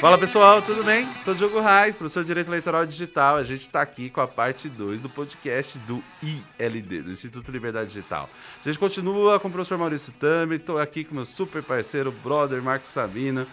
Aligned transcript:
Fala 0.00 0.16
pessoal, 0.16 0.62
tudo 0.62 0.82
bem? 0.82 1.06
Sou 1.22 1.34
Diogo 1.34 1.60
Reis, 1.60 1.94
professor 1.94 2.22
de 2.22 2.28
Direito 2.28 2.48
Eleitoral 2.48 2.86
Digital. 2.86 3.36
A 3.36 3.42
gente 3.42 3.62
está 3.62 3.82
aqui 3.82 4.08
com 4.08 4.22
a 4.22 4.26
parte 4.26 4.68
2 4.68 5.00
do 5.00 5.10
podcast 5.10 5.78
do 5.80 6.02
ILD, 6.22 7.02
do 7.02 7.10
Instituto 7.10 7.52
Liberdade 7.52 7.88
Digital. 7.88 8.28
A 8.60 8.64
gente 8.64 8.78
continua 8.78 9.38
com 9.38 9.48
o 9.48 9.50
professor 9.50 9.76
Maurício 9.76 10.12
Tami, 10.14 10.56
estou 10.56 10.78
aqui 10.78 11.04
com 11.04 11.14
meu 11.14 11.26
super 11.26 11.62
parceiro, 11.62 12.10
brother 12.10 12.62
Marcos 12.62 12.90
Sabino 12.90 13.46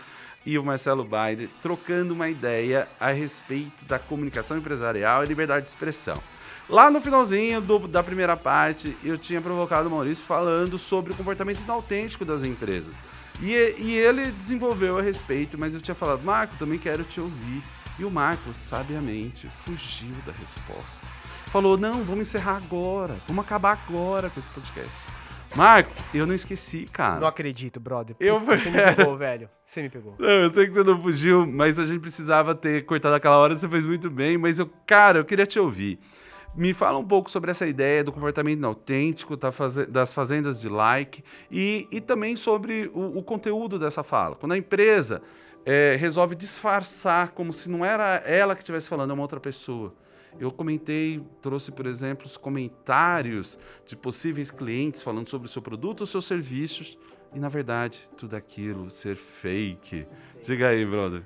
e 0.47 0.57
o 0.57 0.63
Marcelo 0.63 1.03
Baile, 1.03 1.49
trocando 1.61 2.13
uma 2.13 2.29
ideia 2.29 2.87
a 3.01 3.11
respeito 3.11 3.83
da 3.83 3.99
comunicação 3.99 4.57
empresarial 4.57 5.21
e 5.21 5.27
liberdade 5.27 5.63
de 5.63 5.67
expressão. 5.67 6.15
Lá 6.69 6.89
no 6.89 7.01
finalzinho 7.01 7.59
do, 7.59 7.85
da 7.85 8.01
primeira 8.01 8.37
parte, 8.37 8.95
eu 9.03 9.17
tinha 9.17 9.41
provocado 9.41 9.89
o 9.89 9.91
Maurício 9.91 10.23
falando 10.23 10.77
sobre 10.77 11.11
o 11.11 11.15
comportamento 11.17 11.59
inautêntico 11.59 12.23
das 12.23 12.43
empresas. 12.43 12.95
E, 13.41 13.51
e 13.77 13.97
ele 13.97 14.31
desenvolveu 14.31 14.97
a 14.97 15.01
respeito, 15.01 15.57
mas 15.57 15.73
eu 15.73 15.81
tinha 15.81 15.93
falado, 15.93 16.23
Marco, 16.23 16.55
também 16.55 16.79
quero 16.79 17.03
te 17.03 17.19
ouvir. 17.19 17.61
E 17.99 18.05
o 18.05 18.09
Marco, 18.09 18.53
sabiamente, 18.53 19.49
fugiu 19.49 20.15
da 20.25 20.31
resposta. 20.31 21.05
Falou, 21.47 21.77
não, 21.77 22.05
vamos 22.05 22.29
encerrar 22.29 22.55
agora, 22.55 23.17
vamos 23.27 23.43
acabar 23.43 23.73
agora 23.85 24.29
com 24.29 24.39
esse 24.39 24.49
podcast. 24.49 25.16
Marco, 25.57 25.91
eu 26.13 26.27
não 26.27 26.35
esqueci, 26.35 26.85
cara. 26.85 27.19
Não 27.19 27.27
acredito, 27.27 27.79
brother. 27.79 28.15
Eu- 28.19 28.39
Você 28.39 28.69
me 28.69 28.77
pegou, 28.95 29.17
velho. 29.17 29.49
Você 29.65 29.81
me 29.81 29.89
pegou. 29.89 30.15
Não, 30.19 30.29
eu 30.29 30.49
sei 30.51 30.67
que 30.67 30.73
você 30.73 30.83
não 30.83 31.01
fugiu, 31.01 31.47
mas 31.47 31.79
a 31.79 31.85
gente 31.85 31.99
precisava 31.99 32.53
ter 32.53 32.85
cortado 32.85 33.15
aquela 33.15 33.37
hora, 33.37 33.55
você 33.55 33.67
fez 33.67 33.83
muito 33.85 34.07
bem, 34.09 34.37
mas 34.37 34.59
eu, 34.59 34.69
cara, 34.85 35.17
eu 35.17 35.25
queria 35.25 35.45
te 35.47 35.59
ouvir. 35.59 35.99
Me 36.55 36.73
fala 36.73 36.97
um 36.99 37.05
pouco 37.05 37.29
sobre 37.31 37.49
essa 37.51 37.65
ideia 37.67 38.03
do 38.03 38.11
comportamento 38.11 38.59
faze- 39.51 39.85
das 39.87 40.13
fazendas 40.13 40.59
de 40.61 40.69
like 40.69 41.23
e, 41.51 41.87
e 41.91 41.99
também 42.01 42.35
sobre 42.35 42.89
o, 42.93 43.17
o 43.17 43.23
conteúdo 43.23 43.77
dessa 43.79 44.03
fala. 44.03 44.35
Quando 44.35 44.51
a 44.53 44.57
empresa 44.57 45.21
eh, 45.65 45.95
resolve 45.99 46.35
disfarçar 46.35 47.31
como 47.31 47.51
se 47.51 47.69
não 47.69 47.83
era 47.83 48.21
ela 48.25 48.55
que 48.55 48.61
estivesse 48.61 48.87
falando, 48.89 49.09
é 49.11 49.13
uma 49.13 49.21
outra 49.23 49.39
pessoa. 49.39 49.93
Eu 50.39 50.51
comentei, 50.51 51.21
trouxe, 51.41 51.71
por 51.71 51.87
exemplo, 51.87 52.25
os 52.25 52.37
comentários 52.37 53.57
de 53.85 53.95
possíveis 53.95 54.51
clientes 54.51 55.01
falando 55.01 55.27
sobre 55.27 55.47
o 55.47 55.51
seu 55.51 55.61
produto 55.61 56.01
ou 56.01 56.07
seus 56.07 56.25
serviços 56.25 56.97
e, 57.33 57.39
na 57.39 57.49
verdade, 57.49 58.09
tudo 58.17 58.35
aquilo 58.35 58.89
ser 58.89 59.15
fake. 59.15 60.05
Diga 60.43 60.69
aí, 60.69 60.85
brother. 60.85 61.23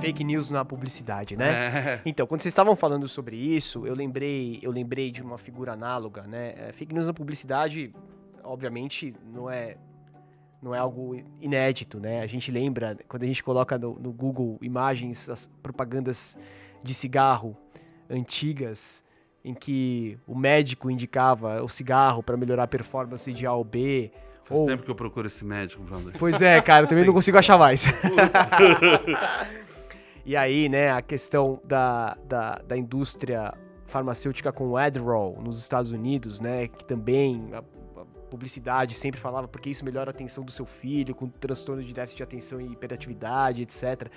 Fake 0.00 0.24
news 0.24 0.50
na 0.50 0.64
publicidade, 0.64 1.36
né? 1.36 1.50
É. 1.50 2.00
Então, 2.06 2.26
quando 2.26 2.40
vocês 2.40 2.52
estavam 2.52 2.74
falando 2.74 3.06
sobre 3.06 3.36
isso, 3.36 3.86
eu 3.86 3.94
lembrei, 3.94 4.58
eu 4.62 4.70
lembrei 4.70 5.10
de 5.10 5.22
uma 5.22 5.36
figura 5.36 5.74
análoga, 5.74 6.22
né? 6.22 6.54
É, 6.56 6.72
Fake 6.72 6.94
news 6.94 7.06
na 7.06 7.12
publicidade, 7.12 7.92
obviamente, 8.42 9.14
não 9.30 9.50
é 9.50 9.76
não 10.62 10.74
é 10.74 10.78
algo 10.78 11.16
inédito, 11.40 11.98
né? 11.98 12.22
A 12.22 12.26
gente 12.26 12.50
lembra 12.50 12.96
quando 13.08 13.22
a 13.22 13.26
gente 13.26 13.42
coloca 13.42 13.78
no, 13.78 13.98
no 13.98 14.12
Google 14.12 14.58
imagens, 14.60 15.28
as 15.28 15.46
propagandas 15.62 16.36
de 16.82 16.94
cigarro 16.94 17.56
antigas, 18.08 19.04
em 19.44 19.54
que 19.54 20.18
o 20.26 20.36
médico 20.36 20.90
indicava 20.90 21.62
o 21.62 21.68
cigarro 21.68 22.22
para 22.22 22.36
melhorar 22.36 22.64
a 22.64 22.68
performance 22.68 23.32
de 23.32 23.46
A 23.46 23.52
ou 23.52 23.64
B. 23.64 24.10
Faz 24.44 24.60
ou- 24.60 24.66
tempo 24.66 24.82
que 24.82 24.90
eu 24.90 24.94
procuro 24.94 25.26
esse 25.26 25.44
médico, 25.44 25.82
brother. 25.82 26.12
Pois 26.18 26.40
é, 26.42 26.60
cara, 26.60 26.84
eu 26.84 26.88
também 26.88 27.04
não 27.06 27.14
consigo 27.14 27.38
achar 27.38 27.56
mais. 27.58 27.84
e 30.24 30.36
aí, 30.36 30.68
né, 30.68 30.90
a 30.90 31.00
questão 31.00 31.60
da, 31.64 32.16
da, 32.28 32.60
da 32.66 32.76
indústria 32.76 33.54
farmacêutica 33.86 34.52
com 34.52 34.68
o 34.68 34.76
Adderall 34.76 35.38
nos 35.42 35.58
Estados 35.58 35.90
Unidos, 35.90 36.40
né, 36.40 36.68
que 36.68 36.84
também 36.84 37.50
publicidade 38.30 38.94
sempre 38.94 39.20
falava 39.20 39.48
porque 39.48 39.68
isso 39.68 39.84
melhora 39.84 40.10
a 40.10 40.12
atenção 40.12 40.44
do 40.44 40.50
seu 40.50 40.64
filho 40.64 41.14
com 41.14 41.28
transtorno 41.28 41.82
de 41.82 41.92
déficit 41.92 42.18
de 42.18 42.22
atenção 42.22 42.60
e 42.60 42.72
hiperatividade, 42.72 43.62
etc. 43.62 44.10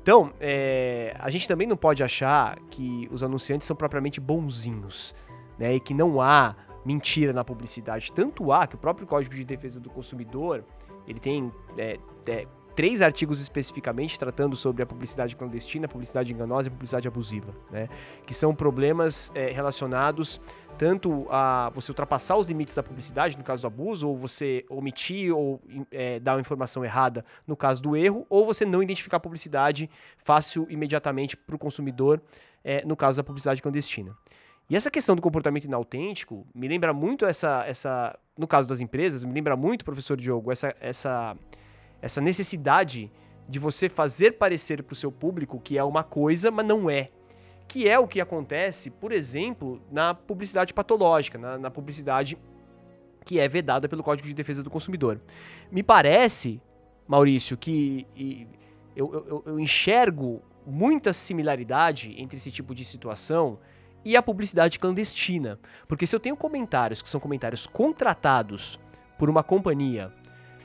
Então, 0.00 0.32
é, 0.38 1.16
a 1.18 1.30
gente 1.30 1.48
também 1.48 1.66
não 1.66 1.76
pode 1.76 2.02
achar 2.02 2.58
que 2.70 3.08
os 3.10 3.22
anunciantes 3.22 3.66
são 3.66 3.74
propriamente 3.74 4.20
bonzinhos, 4.20 5.14
né, 5.58 5.74
e 5.74 5.80
que 5.80 5.94
não 5.94 6.20
há 6.20 6.54
mentira 6.84 7.32
na 7.32 7.42
publicidade. 7.42 8.12
Tanto 8.12 8.52
há 8.52 8.66
que 8.66 8.74
o 8.74 8.78
próprio 8.78 9.06
Código 9.06 9.34
de 9.34 9.44
Defesa 9.44 9.80
do 9.80 9.88
Consumidor 9.88 10.64
ele 11.06 11.18
tem 11.18 11.52
é, 11.78 11.98
é, 12.26 12.46
três 12.74 13.00
artigos 13.00 13.40
especificamente 13.40 14.18
tratando 14.18 14.56
sobre 14.56 14.82
a 14.82 14.86
publicidade 14.86 15.34
clandestina, 15.36 15.86
a 15.86 15.88
publicidade 15.88 16.32
enganosa 16.32 16.68
e 16.68 16.70
a 16.70 16.72
publicidade 16.72 17.08
abusiva, 17.08 17.54
né? 17.70 17.88
Que 18.26 18.34
são 18.34 18.54
problemas 18.54 19.30
relacionados 19.34 20.40
tanto 20.76 21.26
a 21.30 21.70
você 21.74 21.90
ultrapassar 21.90 22.36
os 22.36 22.48
limites 22.48 22.74
da 22.74 22.82
publicidade, 22.82 23.36
no 23.38 23.44
caso 23.44 23.62
do 23.62 23.66
abuso, 23.66 24.08
ou 24.08 24.16
você 24.16 24.64
omitir 24.68 25.34
ou 25.34 25.60
é, 25.90 26.18
dar 26.20 26.34
uma 26.34 26.40
informação 26.40 26.84
errada 26.84 27.24
no 27.46 27.56
caso 27.56 27.82
do 27.82 27.96
erro, 27.96 28.26
ou 28.28 28.44
você 28.44 28.64
não 28.64 28.82
identificar 28.82 29.18
a 29.18 29.20
publicidade 29.20 29.88
fácil 30.18 30.66
imediatamente 30.68 31.36
para 31.36 31.54
o 31.54 31.58
consumidor 31.58 32.20
é, 32.62 32.84
no 32.84 32.96
caso 32.96 33.16
da 33.16 33.24
publicidade 33.24 33.62
clandestina. 33.62 34.16
E 34.68 34.76
essa 34.76 34.90
questão 34.90 35.14
do 35.14 35.20
comportamento 35.20 35.64
inautêntico 35.64 36.46
me 36.54 36.66
lembra 36.66 36.92
muito 36.92 37.26
essa, 37.26 37.64
essa 37.66 38.18
no 38.36 38.46
caso 38.46 38.68
das 38.68 38.80
empresas, 38.80 39.22
me 39.22 39.32
lembra 39.32 39.56
muito, 39.56 39.84
professor 39.84 40.16
Diogo, 40.16 40.50
essa, 40.50 40.74
essa, 40.80 41.36
essa 42.00 42.20
necessidade 42.20 43.10
de 43.46 43.58
você 43.58 43.90
fazer 43.90 44.32
parecer 44.32 44.82
para 44.82 44.94
o 44.94 44.96
seu 44.96 45.12
público 45.12 45.60
que 45.60 45.76
é 45.76 45.84
uma 45.84 46.02
coisa, 46.02 46.50
mas 46.50 46.66
não 46.66 46.88
é. 46.88 47.10
Que 47.66 47.88
é 47.88 47.98
o 47.98 48.06
que 48.06 48.20
acontece, 48.20 48.90
por 48.90 49.12
exemplo, 49.12 49.80
na 49.90 50.14
publicidade 50.14 50.72
patológica, 50.72 51.38
na, 51.38 51.58
na 51.58 51.70
publicidade 51.70 52.38
que 53.24 53.40
é 53.40 53.48
vedada 53.48 53.88
pelo 53.88 54.02
Código 54.02 54.28
de 54.28 54.34
Defesa 54.34 54.62
do 54.62 54.70
Consumidor. 54.70 55.20
Me 55.72 55.82
parece, 55.82 56.60
Maurício, 57.08 57.56
que 57.56 58.06
e, 58.14 58.46
eu, 58.94 59.12
eu, 59.12 59.42
eu 59.46 59.60
enxergo 59.60 60.42
muita 60.66 61.12
similaridade 61.12 62.14
entre 62.18 62.36
esse 62.36 62.50
tipo 62.50 62.74
de 62.74 62.84
situação 62.84 63.58
e 64.04 64.16
a 64.16 64.22
publicidade 64.22 64.78
clandestina. 64.78 65.58
Porque 65.88 66.06
se 66.06 66.14
eu 66.14 66.20
tenho 66.20 66.36
comentários 66.36 67.02
que 67.02 67.08
são 67.08 67.20
comentários 67.20 67.66
contratados 67.66 68.78
por 69.18 69.30
uma 69.30 69.42
companhia. 69.42 70.12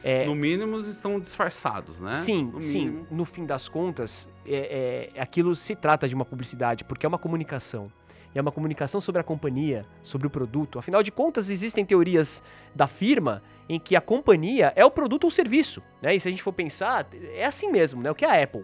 É, 0.03 0.25
No 0.25 0.35
mínimo, 0.35 0.77
estão 0.77 1.19
disfarçados, 1.19 1.99
né? 2.01 2.13
Sim, 2.13 2.51
No 2.53 2.61
sim. 2.61 2.85
mínimo. 2.89 3.07
No 3.11 3.25
fim 3.25 3.45
das 3.45 3.67
contas, 3.67 4.27
é, 4.45 5.11
é- 5.15 5.21
aquilo 5.21 5.55
se 5.55 5.75
trata 5.75 6.07
de 6.07 6.15
uma 6.15 6.25
publicidade, 6.25 6.83
porque 6.83 7.05
é 7.05 7.09
uma 7.09 7.17
comunicação. 7.17 7.91
E 8.33 8.37
é 8.37 8.41
uma 8.41 8.51
comunicação 8.51 9.01
sobre 9.01 9.19
a 9.19 9.23
companhia, 9.23 9.85
sobre 10.03 10.27
o 10.27 10.29
produto. 10.29 10.77
Afinal 10.77 11.01
de 11.01 11.11
contas, 11.11 11.49
existem 11.49 11.83
teorias 11.83 12.43
da 12.75 12.85
firma 12.87 13.41
em 13.67 13.79
que 13.79 13.95
a 13.95 14.01
companhia 14.01 14.71
é 14.75 14.85
o 14.85 14.91
produto 14.91 15.23
ou 15.23 15.31
serviço. 15.31 15.81
Né? 16.01 16.15
E 16.15 16.19
se 16.19 16.27
a 16.27 16.31
gente 16.31 16.43
for 16.43 16.53
pensar, 16.53 17.07
é 17.33 17.43
assim 17.43 17.71
mesmo, 17.71 18.01
né? 18.03 18.11
O 18.11 18.15
que 18.15 18.23
é 18.23 18.29
a 18.39 18.43
Apple? 18.43 18.63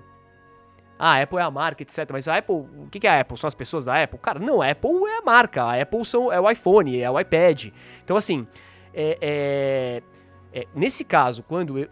Ah, 0.99 1.15
a 1.15 1.21
Apple 1.23 1.39
é 1.39 1.41
a 1.41 1.49
marca, 1.51 1.81
etc. 1.83 2.07
Mas 2.11 2.27
a 2.27 2.37
Apple, 2.37 2.55
o 2.55 2.87
que 2.91 2.99
que 2.99 3.07
é 3.07 3.09
a 3.09 3.19
Apple? 3.21 3.37
São 3.37 3.47
as 3.47 3.55
pessoas 3.55 3.85
da 3.85 4.01
Apple? 4.01 4.19
Cara, 4.19 4.39
não, 4.39 4.61
a 4.61 4.69
Apple 4.69 4.91
é 5.07 5.17
a 5.17 5.21
marca. 5.23 5.63
A 5.63 5.81
Apple 5.81 6.05
são, 6.05 6.31
é 6.31 6.39
o 6.39 6.49
iPhone, 6.49 6.99
é 7.01 7.09
o 7.09 7.19
iPad. 7.19 7.65
Então, 8.03 8.15
assim, 8.15 8.47
é- 8.93 9.17
é- 9.19 10.03
é, 10.55 10.65
nesse 10.73 11.03
caso, 11.03 11.43
quando 11.43 11.77
eu- 11.77 11.89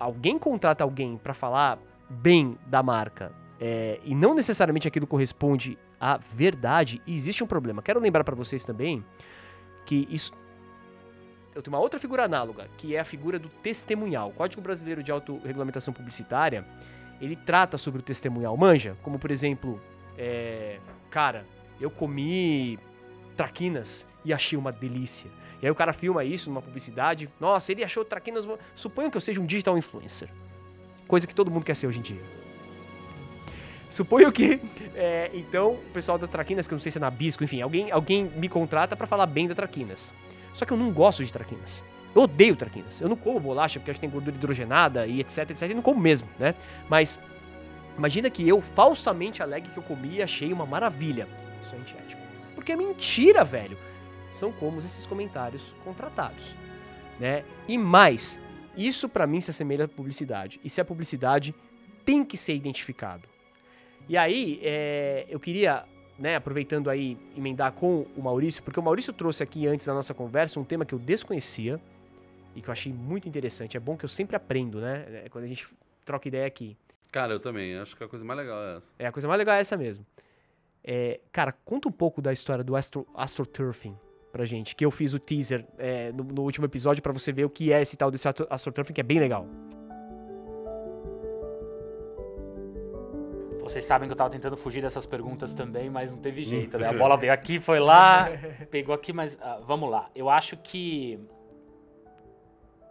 alguém 0.00 0.38
contrata 0.38 0.82
alguém 0.82 1.16
para 1.16 1.34
falar 1.34 1.78
bem 2.08 2.58
da 2.66 2.82
marca 2.82 3.30
é, 3.60 4.00
e 4.04 4.14
não 4.14 4.34
necessariamente 4.34 4.88
aquilo 4.88 5.06
corresponde 5.06 5.78
à 6.00 6.16
verdade, 6.16 7.00
existe 7.06 7.44
um 7.44 7.46
problema. 7.46 7.82
Quero 7.82 8.00
lembrar 8.00 8.24
para 8.24 8.34
vocês 8.34 8.64
também 8.64 9.04
que 9.84 10.06
isso. 10.10 10.32
Eu 11.54 11.62
tenho 11.62 11.74
uma 11.74 11.80
outra 11.82 11.98
figura 11.98 12.24
análoga, 12.24 12.68
que 12.76 12.94
é 12.94 13.00
a 13.00 13.04
figura 13.04 13.38
do 13.38 13.48
testemunhal. 13.48 14.28
O 14.28 14.32
Código 14.32 14.60
Brasileiro 14.60 15.02
de 15.02 15.10
Autorregulamentação 15.12 15.94
Publicitária 15.94 16.66
ele 17.20 17.34
trata 17.34 17.78
sobre 17.78 18.00
o 18.00 18.02
testemunhal. 18.02 18.54
Manja, 18.58 18.96
como 19.02 19.18
por 19.18 19.30
exemplo, 19.30 19.80
é, 20.18 20.78
cara, 21.10 21.46
eu 21.80 21.90
comi 21.90 22.78
traquinas 23.34 24.06
e 24.26 24.32
achei 24.32 24.58
uma 24.58 24.72
delícia. 24.72 25.30
E 25.62 25.66
aí 25.66 25.70
o 25.70 25.74
cara 25.74 25.92
filma 25.92 26.24
isso 26.24 26.50
numa 26.50 26.60
publicidade. 26.60 27.30
Nossa, 27.40 27.72
ele 27.72 27.82
achou 27.82 28.04
traquinas. 28.04 28.46
Suponho 28.74 29.10
que 29.10 29.16
eu 29.16 29.20
seja 29.20 29.40
um 29.40 29.46
digital 29.46 29.78
influencer. 29.78 30.28
Coisa 31.06 31.26
que 31.26 31.34
todo 31.34 31.50
mundo 31.50 31.64
quer 31.64 31.76
ser 31.76 31.86
hoje 31.86 32.00
em 32.00 32.02
dia. 32.02 32.20
Suponho 33.88 34.32
que, 34.32 34.60
é, 34.94 35.30
então, 35.32 35.74
o 35.74 35.90
pessoal 35.92 36.18
das 36.18 36.28
traquinas, 36.28 36.66
que 36.66 36.74
eu 36.74 36.76
não 36.76 36.82
sei 36.82 36.90
se 36.90 36.98
é 36.98 37.00
Nabisco, 37.00 37.44
enfim, 37.44 37.62
alguém, 37.62 37.90
alguém 37.92 38.24
me 38.24 38.48
contrata 38.48 38.96
pra 38.96 39.06
falar 39.06 39.26
bem 39.26 39.46
da 39.46 39.54
traquinas. 39.54 40.12
Só 40.52 40.64
que 40.64 40.72
eu 40.72 40.76
não 40.76 40.90
gosto 40.90 41.24
de 41.24 41.32
traquinas. 41.32 41.82
Eu 42.12 42.22
odeio 42.22 42.56
traquinas. 42.56 43.00
Eu 43.00 43.08
não 43.08 43.16
como 43.16 43.38
bolacha 43.38 43.78
porque 43.78 43.92
acho 43.92 44.00
que 44.00 44.06
tem 44.06 44.10
gordura 44.10 44.34
hidrogenada 44.34 45.06
e 45.06 45.20
etc, 45.20 45.50
etc. 45.50 45.70
E 45.70 45.74
não 45.74 45.82
como 45.82 46.00
mesmo, 46.00 46.28
né? 46.38 46.54
Mas 46.88 47.20
imagina 47.96 48.28
que 48.28 48.46
eu 48.46 48.60
falsamente 48.60 49.42
alegue 49.42 49.68
que 49.68 49.76
eu 49.76 49.82
comi 49.82 50.16
e 50.16 50.22
achei 50.22 50.52
uma 50.52 50.66
maravilha. 50.66 51.28
Isso 51.62 51.74
é 51.74 51.78
antiético. 51.78 52.22
Porque 52.54 52.72
é 52.72 52.76
mentira, 52.76 53.44
velho. 53.44 53.78
São 54.36 54.52
como 54.52 54.78
esses 54.80 55.06
comentários 55.06 55.74
contratados, 55.82 56.54
né? 57.18 57.42
E 57.66 57.78
mais, 57.78 58.38
isso 58.76 59.08
pra 59.08 59.26
mim 59.26 59.40
se 59.40 59.50
assemelha 59.50 59.86
à 59.86 59.88
publicidade. 59.88 60.60
E 60.62 60.68
se 60.68 60.78
a 60.78 60.84
publicidade 60.84 61.54
tem 62.04 62.22
que 62.22 62.36
ser 62.36 62.54
identificado. 62.54 63.26
E 64.06 64.14
aí, 64.14 64.60
é, 64.62 65.24
eu 65.30 65.40
queria, 65.40 65.86
né, 66.18 66.36
aproveitando 66.36 66.90
aí, 66.90 67.18
emendar 67.34 67.72
com 67.72 68.06
o 68.14 68.20
Maurício, 68.20 68.62
porque 68.62 68.78
o 68.78 68.82
Maurício 68.82 69.10
trouxe 69.10 69.42
aqui 69.42 69.66
antes 69.66 69.86
da 69.86 69.94
nossa 69.94 70.12
conversa 70.12 70.60
um 70.60 70.64
tema 70.64 70.84
que 70.84 70.92
eu 70.92 70.98
desconhecia 70.98 71.80
e 72.54 72.60
que 72.60 72.68
eu 72.68 72.72
achei 72.72 72.92
muito 72.92 73.26
interessante. 73.26 73.74
É 73.74 73.80
bom 73.80 73.96
que 73.96 74.04
eu 74.04 74.08
sempre 74.08 74.36
aprendo, 74.36 74.82
né? 74.82 75.06
É, 75.24 75.28
quando 75.30 75.44
a 75.44 75.48
gente 75.48 75.66
troca 76.04 76.28
ideia 76.28 76.46
aqui. 76.46 76.76
Cara, 77.10 77.32
eu 77.32 77.40
também. 77.40 77.78
Acho 77.78 77.96
que 77.96 78.04
a 78.04 78.08
coisa 78.08 78.22
mais 78.22 78.38
legal 78.38 78.62
é 78.62 78.76
essa. 78.76 78.94
É, 78.98 79.06
a 79.06 79.12
coisa 79.12 79.26
mais 79.26 79.38
legal 79.38 79.54
é 79.56 79.60
essa 79.60 79.78
mesmo. 79.78 80.04
É, 80.84 81.20
cara, 81.32 81.52
conta 81.64 81.88
um 81.88 81.92
pouco 81.92 82.20
da 82.20 82.34
história 82.34 82.62
do 82.62 82.76
Astro, 82.76 83.06
AstroTurfing 83.14 83.96
pra 84.36 84.44
gente, 84.44 84.76
que 84.76 84.84
eu 84.84 84.90
fiz 84.90 85.14
o 85.14 85.18
teaser 85.18 85.64
é, 85.78 86.12
no, 86.12 86.22
no, 86.22 86.42
último 86.42 86.66
episódio 86.66 87.02
para 87.02 87.12
você 87.12 87.32
ver 87.32 87.46
o 87.46 87.50
que 87.50 87.72
é 87.72 87.80
esse 87.80 87.96
tal 87.96 88.10
desse 88.10 88.28
AstroTurfing, 88.28 88.92
que 88.92 89.00
é 89.00 89.04
bem 89.04 89.18
legal. 89.18 89.46
Vocês 93.62 93.84
sabem 93.84 94.06
que 94.08 94.12
eu 94.12 94.16
tava 94.16 94.30
tentando 94.30 94.56
fugir 94.56 94.82
dessas 94.82 95.06
perguntas 95.06 95.54
também, 95.54 95.88
mas 95.88 96.12
não 96.12 96.18
teve 96.18 96.44
jeito, 96.44 96.78
né? 96.78 96.88
A 96.88 96.92
bola 96.94 97.16
veio 97.16 97.32
aqui, 97.32 97.58
foi 97.58 97.80
lá, 97.80 98.28
pegou 98.70 98.94
aqui, 98.94 99.12
mas 99.12 99.34
uh, 99.34 99.64
vamos 99.66 99.90
lá. 99.90 100.10
Eu 100.14 100.28
acho 100.28 100.56
que 100.58 101.18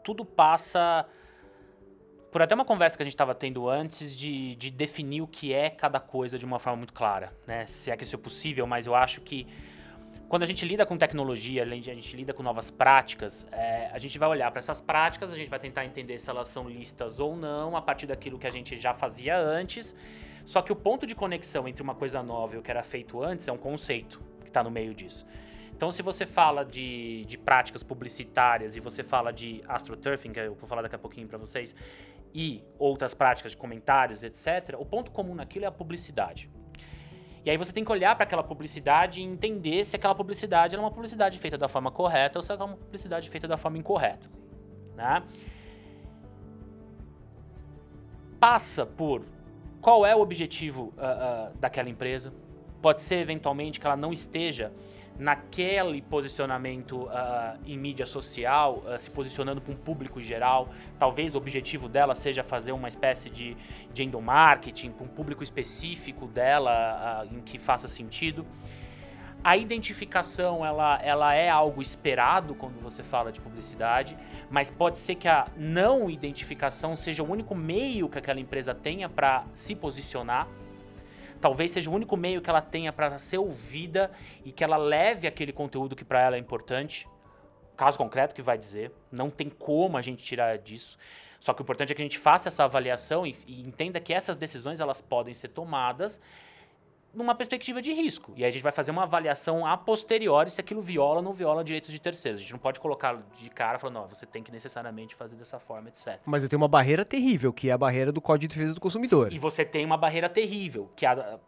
tudo 0.04 0.26
passa 0.26 1.06
por 2.32 2.42
até 2.42 2.54
uma 2.54 2.66
conversa 2.66 2.98
que 2.98 3.04
a 3.04 3.06
gente 3.06 3.14
estava 3.14 3.34
tendo 3.34 3.70
antes 3.70 4.18
de, 4.18 4.56
de 4.56 4.70
definir 4.70 5.22
o 5.22 5.28
que 5.28 5.54
é 5.54 5.70
cada 5.70 6.00
coisa 6.00 6.38
de 6.38 6.46
uma 6.46 6.60
forma 6.60 6.78
muito 6.78 6.94
clara, 6.94 7.32
né? 7.48 7.66
Se 7.68 7.90
é 7.92 7.96
que 7.96 8.04
isso 8.04 8.16
é 8.16 8.20
possível, 8.20 8.68
mas 8.68 8.88
eu 8.88 8.96
acho 8.96 9.22
que 9.22 9.48
quando 10.28 10.44
a 10.44 10.46
gente 10.46 10.66
lida 10.66 10.86
com 10.86 10.98
tecnologia, 10.98 11.64
a 11.64 11.66
gente 11.66 12.16
lida 12.16 12.34
com 12.34 12.42
novas 12.42 12.72
práticas, 12.72 13.48
é, 13.52 13.90
a 13.94 14.00
gente 14.00 14.18
vai 14.18 14.28
olhar 14.28 14.50
para 14.50 14.60
essas 14.60 14.82
práticas, 14.82 15.32
a 15.32 15.36
gente 15.36 15.50
vai 15.50 15.60
tentar 15.60 15.86
entender 15.86 16.18
se 16.18 16.30
elas 16.30 16.48
são 16.48 16.68
listas 16.68 17.20
ou 17.20 17.36
não, 17.36 17.76
a 17.76 17.82
partir 17.82 18.08
daquilo 18.08 18.40
que 18.40 18.48
a 18.48 18.52
gente 18.52 18.78
já 18.78 18.94
fazia 18.94 19.38
antes. 19.38 19.96
Só 20.44 20.62
que 20.62 20.72
o 20.72 20.76
ponto 20.76 21.06
de 21.06 21.16
conexão 21.16 21.68
entre 21.68 21.82
uma 21.82 21.96
coisa 21.96 22.22
nova 22.24 22.56
e 22.56 22.58
o 22.58 22.62
que 22.62 22.72
era 22.72 22.84
feito 22.84 23.22
antes 23.22 23.48
é 23.48 23.52
um 23.52 23.58
conceito 23.58 24.20
que 24.42 24.50
está 24.50 24.64
no 24.64 24.72
meio 24.72 24.94
disso. 24.94 25.26
Então, 25.76 25.92
se 25.92 26.02
você 26.02 26.26
fala 26.26 26.64
de, 26.64 27.26
de 27.26 27.38
práticas 27.38 27.84
publicitárias 27.84 28.76
e 28.76 28.80
você 28.80 29.04
fala 29.04 29.34
de 29.34 29.62
astroturfing, 29.68 30.32
que 30.32 30.40
eu 30.40 30.56
vou 30.56 30.70
falar 30.70 30.82
daqui 30.82 30.96
a 30.96 31.00
pouquinho 31.00 31.28
para 31.28 31.38
vocês, 31.38 31.76
e 32.34 32.64
outras 32.80 33.14
práticas 33.14 33.52
de 33.52 33.58
comentários, 33.58 34.24
etc., 34.24 34.76
o 34.80 34.86
ponto 34.86 35.12
comum 35.12 35.36
naquilo 35.36 35.66
é 35.66 35.68
a 35.68 35.72
publicidade. 35.72 36.50
E 37.46 37.50
aí 37.52 37.58
você 37.58 37.72
tem 37.72 37.86
que 37.86 37.92
olhar 37.92 38.16
para 38.16 38.24
aquela 38.24 38.44
publicidade 38.44 39.22
e 39.22 39.24
entender 39.24 39.84
se 39.86 39.96
aquela 39.96 40.16
publicidade 40.16 40.76
é 40.76 40.80
uma 40.80 40.90
publicidade 40.90 41.38
feita 41.38 41.56
da 41.56 41.70
forma 41.70 41.92
correta 41.92 42.40
ou 42.40 42.44
se 42.44 42.52
é 42.52 42.56
uma 42.56 42.76
publicidade 42.76 43.30
feita 43.30 43.48
da 43.48 43.56
forma 43.56 43.78
incorreta. 43.78 44.28
Né? 44.96 45.22
Passa 48.40 48.84
por 48.84 49.24
qual 49.80 50.04
é 50.04 50.16
o 50.16 50.22
objetivo 50.22 50.92
uh, 50.98 51.52
uh, 51.52 51.58
daquela 51.60 51.88
empresa. 51.88 52.34
Pode 52.82 53.04
ser 53.04 53.20
eventualmente 53.20 53.80
que 53.80 53.86
ela 53.86 53.96
não 53.96 54.12
esteja 54.12 54.74
naquele 55.18 56.02
posicionamento 56.02 57.04
uh, 57.04 57.58
em 57.66 57.78
mídia 57.78 58.06
social, 58.06 58.84
uh, 58.86 59.00
se 59.00 59.10
posicionando 59.10 59.62
para 59.62 59.74
um 59.74 59.78
público 59.78 60.22
geral. 60.22 60.70
Talvez 61.00 61.34
o 61.36 61.38
objetivo 61.38 61.88
dela 61.88 62.14
seja 62.16 62.44
fazer 62.44 62.72
uma 62.72 62.88
espécie 62.88 63.30
de, 63.30 63.56
de 63.94 64.04
endomarketing 64.04 64.92
para 64.92 65.06
um 65.06 65.10
público 65.10 65.44
específico 65.44 66.28
dela 66.28 67.24
uh, 67.24 67.36
em 67.36 67.42
que 67.42 67.58
faça 67.58 67.88
sentido. 67.88 68.46
A 69.44 69.56
identificação 69.56 70.66
ela, 70.66 71.00
ela 71.04 71.36
é 71.36 71.48
algo 71.50 71.80
esperado 71.80 72.56
quando 72.56 72.82
você 72.82 73.04
fala 73.04 73.32
de 73.32 73.40
publicidade, 73.40 74.18
mas 74.50 74.72
pode 74.72 74.98
ser 74.98 75.16
que 75.16 75.28
a 75.28 75.46
não 75.56 76.10
identificação 76.10 76.96
seja 76.96 77.22
o 77.22 77.30
único 77.30 77.54
meio 77.54 78.10
que 78.10 78.18
aquela 78.18 78.40
empresa 78.40 78.74
tenha 78.74 79.08
para 79.08 79.46
se 79.54 79.76
posicionar 79.76 80.48
talvez 81.42 81.72
seja 81.72 81.90
o 81.90 81.94
único 81.94 82.16
meio 82.18 82.42
que 82.42 82.50
ela 82.50 82.62
tenha 82.62 82.92
para 82.92 83.18
ser 83.18 83.38
ouvida 83.38 84.12
e 84.44 84.52
que 84.52 84.64
ela 84.64 84.78
leve 84.78 85.28
aquele 85.28 85.52
conteúdo 85.52 85.96
que 85.96 86.06
para 86.06 86.22
ela 86.22 86.36
é 86.36 86.40
importante. 86.40 87.08
Caso 87.76 87.98
concreto 87.98 88.34
que 88.34 88.42
vai 88.42 88.58
dizer, 88.58 88.92
não 89.12 89.30
tem 89.30 89.50
como 89.50 89.98
a 89.98 90.02
gente 90.02 90.24
tirar 90.24 90.58
disso. 90.58 90.98
Só 91.40 91.54
que 91.54 91.62
o 91.62 91.64
importante 91.64 91.92
é 91.92 91.96
que 91.96 92.02
a 92.02 92.06
gente 92.06 92.18
faça 92.18 92.50
essa 92.50 92.64
avaliação 92.64 93.28
e, 93.28 93.36
e 93.46 93.62
entenda 93.62 94.00
que 94.00 94.14
essas 94.14 94.38
decisões 94.38 94.80
elas 94.80 95.02
podem 95.02 95.34
ser 95.34 95.50
tomadas 95.50 96.22
numa 97.16 97.34
perspectiva 97.34 97.82
de 97.82 97.94
risco. 97.94 98.34
E 98.36 98.44
aí 98.44 98.50
a 98.50 98.52
gente 98.52 98.62
vai 98.62 98.72
fazer 98.72 98.92
uma 98.92 99.04
avaliação 99.04 99.66
a 99.66 99.78
posteriori 99.78 100.52
se 100.52 100.60
aquilo 100.60 100.82
viola 100.82 101.18
ou 101.18 101.22
não 101.22 101.34
viola 101.34 101.64
direitos 101.64 101.92
de 101.92 102.00
terceiros. 102.00 102.40
A 102.40 102.44
gente 102.44 102.52
não 102.52 102.60
pode 102.60 102.80
colocar 102.80 103.18
de 103.38 103.50
cara 103.50 103.80
falando, 103.80 103.96
não, 103.96 104.08
você 104.08 104.26
tem 104.26 104.44
que 104.44 104.52
necessariamente 104.52 105.16
fazer 105.16 105.36
dessa 105.36 105.60
forma, 105.60 105.90
etc. 105.90 106.20
Mas 106.26 106.44
eu 106.44 106.50
tenho 106.50 106.62
uma 106.62 106.68
barreira 106.68 107.06
terrível, 107.06 107.54
que 107.54 107.70
é 107.70 107.74
a 107.74 107.78
barreira 107.78 108.12
do 108.12 108.22
Código 108.22 108.52
de 108.52 108.56
Defesa 108.56 108.74
do 108.74 108.82
Consumidor. 108.82 109.32
E 109.32 109.40
você 109.40 109.64
tem 109.64 109.86
uma 109.86 109.98
barreira 109.98 110.30
terrível, 110.30 110.92
que 110.96 111.06
é 111.06 111.40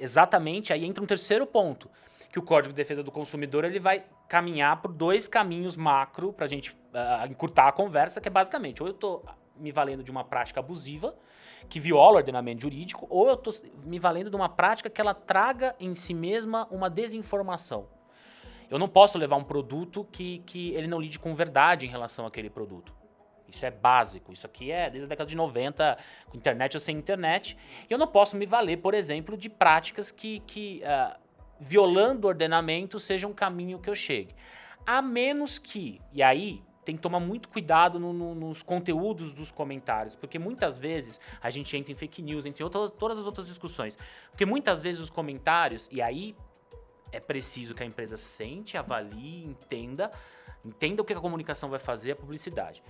exatamente 0.00 0.72
aí 0.72 0.84
entra 0.84 1.02
um 1.02 1.06
terceiro 1.06 1.46
ponto, 1.46 1.90
que 2.30 2.38
o 2.38 2.42
Código 2.42 2.72
de 2.72 2.76
Defesa 2.76 3.02
do 3.02 3.10
Consumidor 3.10 3.64
ele 3.64 3.78
vai 3.78 4.04
caminhar 4.28 4.80
por 4.80 4.92
dois 4.92 5.28
caminhos 5.28 5.76
macro 5.76 6.32
para 6.32 6.46
a 6.46 6.48
gente 6.48 6.70
uh, 6.70 7.30
encurtar 7.30 7.68
a 7.68 7.72
conversa, 7.72 8.20
que 8.20 8.28
é 8.28 8.30
basicamente, 8.30 8.82
ou 8.82 8.88
eu 8.88 8.94
estou 8.94 9.24
me 9.62 9.72
valendo 9.72 10.02
de 10.02 10.10
uma 10.10 10.24
prática 10.24 10.60
abusiva, 10.60 11.14
que 11.68 11.78
viola 11.78 12.14
o 12.14 12.16
ordenamento 12.16 12.62
jurídico, 12.62 13.06
ou 13.08 13.28
eu 13.28 13.34
estou 13.34 13.52
me 13.84 13.98
valendo 13.98 14.28
de 14.28 14.36
uma 14.36 14.48
prática 14.48 14.90
que 14.90 15.00
ela 15.00 15.14
traga 15.14 15.74
em 15.78 15.94
si 15.94 16.12
mesma 16.12 16.66
uma 16.70 16.90
desinformação. 16.90 17.86
Eu 18.68 18.78
não 18.78 18.88
posso 18.88 19.18
levar 19.18 19.36
um 19.36 19.44
produto 19.44 20.06
que, 20.10 20.38
que 20.40 20.70
ele 20.70 20.86
não 20.86 21.00
lide 21.00 21.18
com 21.18 21.34
verdade 21.34 21.86
em 21.86 21.88
relação 21.88 22.26
àquele 22.26 22.48
produto. 22.48 22.92
Isso 23.46 23.66
é 23.66 23.70
básico. 23.70 24.32
Isso 24.32 24.46
aqui 24.46 24.70
é 24.70 24.88
desde 24.88 25.04
a 25.04 25.08
década 25.08 25.28
de 25.28 25.36
90, 25.36 25.98
com 26.30 26.36
internet 26.36 26.74
ou 26.74 26.80
sem 26.80 26.96
internet. 26.96 27.56
E 27.88 27.92
eu 27.92 27.98
não 27.98 28.06
posso 28.06 28.34
me 28.34 28.46
valer, 28.46 28.78
por 28.78 28.94
exemplo, 28.94 29.36
de 29.36 29.50
práticas 29.50 30.10
que, 30.10 30.40
que 30.40 30.82
uh, 30.84 31.20
violando 31.60 32.26
o 32.26 32.28
ordenamento, 32.28 32.98
seja 32.98 33.26
um 33.26 33.32
caminho 33.34 33.78
que 33.78 33.90
eu 33.90 33.94
chegue. 33.94 34.34
A 34.86 35.02
menos 35.02 35.58
que, 35.58 36.00
e 36.12 36.22
aí 36.22 36.62
tem 36.84 36.96
que 36.96 37.02
tomar 37.02 37.20
muito 37.20 37.48
cuidado 37.48 37.98
no, 37.98 38.12
no, 38.12 38.34
nos 38.34 38.62
conteúdos 38.62 39.32
dos 39.32 39.50
comentários, 39.50 40.14
porque 40.16 40.38
muitas 40.38 40.78
vezes 40.78 41.20
a 41.40 41.50
gente 41.50 41.76
entra 41.76 41.92
em 41.92 41.94
fake 41.94 42.20
news, 42.20 42.44
entre 42.44 42.62
outras, 42.64 42.90
todas 42.98 43.18
as 43.18 43.26
outras 43.26 43.46
discussões. 43.46 43.96
Porque 44.30 44.44
muitas 44.44 44.82
vezes 44.82 45.00
os 45.00 45.10
comentários, 45.10 45.88
e 45.92 46.02
aí 46.02 46.34
é 47.12 47.20
preciso 47.20 47.74
que 47.74 47.82
a 47.82 47.86
empresa 47.86 48.16
sente, 48.16 48.76
avalie, 48.76 49.44
entenda, 49.44 50.10
entenda 50.64 51.02
o 51.02 51.04
que 51.04 51.12
a 51.12 51.20
comunicação 51.20 51.68
vai 51.68 51.78
fazer, 51.78 52.12
a 52.12 52.16
publicidade. 52.16 52.82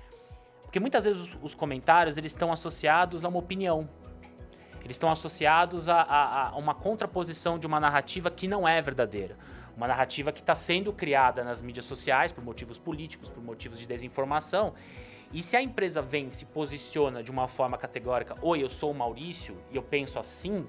Porque 0.62 0.80
muitas 0.80 1.04
vezes 1.04 1.20
os, 1.20 1.38
os 1.42 1.54
comentários 1.54 2.16
eles 2.16 2.30
estão 2.30 2.50
associados 2.50 3.24
a 3.24 3.28
uma 3.28 3.38
opinião. 3.38 3.88
Eles 4.84 4.96
estão 4.96 5.10
associados 5.10 5.88
a, 5.88 6.02
a, 6.02 6.48
a 6.48 6.56
uma 6.56 6.74
contraposição 6.74 7.58
de 7.58 7.66
uma 7.66 7.78
narrativa 7.78 8.30
que 8.30 8.48
não 8.48 8.66
é 8.66 8.80
verdadeira 8.82 9.36
uma 9.76 9.86
narrativa 9.88 10.32
que 10.32 10.40
está 10.40 10.54
sendo 10.54 10.92
criada 10.92 11.42
nas 11.42 11.62
mídias 11.62 11.84
sociais 11.84 12.30
por 12.30 12.44
motivos 12.44 12.78
políticos, 12.78 13.28
por 13.28 13.42
motivos 13.42 13.78
de 13.78 13.86
desinformação. 13.86 14.74
E 15.32 15.42
se 15.42 15.56
a 15.56 15.62
empresa 15.62 16.02
vem 16.02 16.30
se 16.30 16.44
posiciona 16.44 17.22
de 17.22 17.30
uma 17.30 17.48
forma 17.48 17.78
categórica, 17.78 18.36
oi, 18.42 18.62
eu 18.62 18.68
sou 18.68 18.90
o 18.90 18.94
Maurício 18.94 19.56
e 19.70 19.76
eu 19.76 19.82
penso 19.82 20.18
assim, 20.18 20.66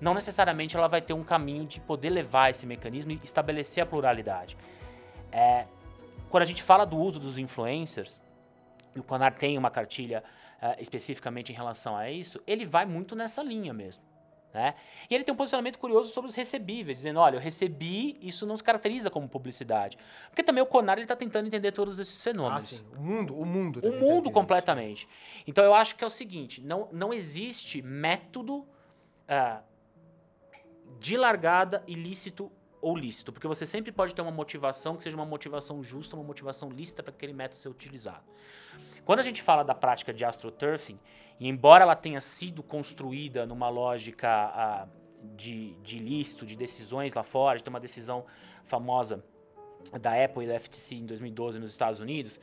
não 0.00 0.14
necessariamente 0.14 0.76
ela 0.76 0.88
vai 0.88 1.02
ter 1.02 1.12
um 1.12 1.22
caminho 1.22 1.66
de 1.66 1.78
poder 1.78 2.10
levar 2.10 2.50
esse 2.50 2.64
mecanismo 2.64 3.12
e 3.12 3.20
estabelecer 3.22 3.82
a 3.82 3.86
pluralidade. 3.86 4.56
É, 5.30 5.66
quando 6.30 6.42
a 6.42 6.46
gente 6.46 6.62
fala 6.62 6.86
do 6.86 6.96
uso 6.96 7.20
dos 7.20 7.36
influencers, 7.36 8.18
e 8.94 9.00
o 9.00 9.02
Conar 9.02 9.34
tem 9.34 9.58
uma 9.58 9.70
cartilha 9.70 10.24
uh, 10.62 10.80
especificamente 10.80 11.52
em 11.52 11.56
relação 11.56 11.96
a 11.96 12.10
isso, 12.10 12.40
ele 12.46 12.64
vai 12.64 12.86
muito 12.86 13.16
nessa 13.16 13.42
linha 13.42 13.72
mesmo. 13.72 14.02
Né? 14.54 14.74
E 15.08 15.14
ele 15.14 15.24
tem 15.24 15.32
um 15.32 15.36
posicionamento 15.36 15.78
curioso 15.78 16.10
sobre 16.12 16.28
os 16.28 16.34
recebíveis, 16.34 16.98
dizendo: 16.98 17.18
olha, 17.18 17.36
eu 17.36 17.40
recebi, 17.40 18.18
isso 18.20 18.46
não 18.46 18.54
se 18.54 18.62
caracteriza 18.62 19.10
como 19.10 19.26
publicidade. 19.26 19.96
Porque 20.28 20.42
também 20.42 20.62
o 20.62 20.66
Conar 20.66 20.98
está 20.98 21.16
tentando 21.16 21.46
entender 21.46 21.72
todos 21.72 21.98
esses 21.98 22.22
fenômenos. 22.22 22.64
Ah, 22.64 22.76
sim. 22.76 22.84
O 22.94 23.00
mundo, 23.00 23.38
o 23.38 23.46
mundo. 23.46 23.80
O 23.82 23.92
mundo 23.98 24.30
completamente. 24.30 25.06
Isso. 25.06 25.44
Então 25.46 25.64
eu 25.64 25.72
acho 25.72 25.96
que 25.96 26.04
é 26.04 26.06
o 26.06 26.10
seguinte: 26.10 26.60
não, 26.60 26.86
não 26.92 27.14
existe 27.14 27.80
método 27.80 28.58
uh, 28.58 29.62
de 31.00 31.16
largada 31.16 31.82
ilícito 31.86 32.52
ou 32.82 32.94
lícito, 32.94 33.32
porque 33.32 33.48
você 33.48 33.64
sempre 33.64 33.90
pode 33.90 34.14
ter 34.14 34.20
uma 34.20 34.30
motivação 34.30 34.96
que 34.96 35.04
seja 35.04 35.16
uma 35.16 35.24
motivação 35.24 35.82
justa, 35.82 36.14
uma 36.14 36.24
motivação 36.24 36.68
lícita 36.68 37.02
para 37.02 37.12
aquele 37.12 37.32
método 37.32 37.56
ser 37.56 37.68
utilizado. 37.68 38.24
Quando 39.04 39.20
a 39.20 39.22
gente 39.22 39.42
fala 39.42 39.62
da 39.64 39.74
prática 39.74 40.12
de 40.12 40.24
astroturfing, 40.24 40.96
embora 41.40 41.82
ela 41.82 41.96
tenha 41.96 42.20
sido 42.20 42.62
construída 42.62 43.44
numa 43.46 43.68
lógica 43.68 44.28
ah, 44.28 44.88
de, 45.36 45.74
de 45.82 45.98
listo, 45.98 46.46
de 46.46 46.56
decisões 46.56 47.14
lá 47.14 47.22
fora, 47.22 47.58
de 47.58 47.64
ter 47.64 47.70
uma 47.70 47.80
decisão 47.80 48.24
famosa 48.64 49.24
da 50.00 50.12
Apple 50.24 50.44
e 50.44 50.48
da 50.48 50.58
FTC 50.58 50.94
em 50.94 51.06
2012 51.06 51.58
nos 51.58 51.70
Estados 51.70 51.98
Unidos, 51.98 52.40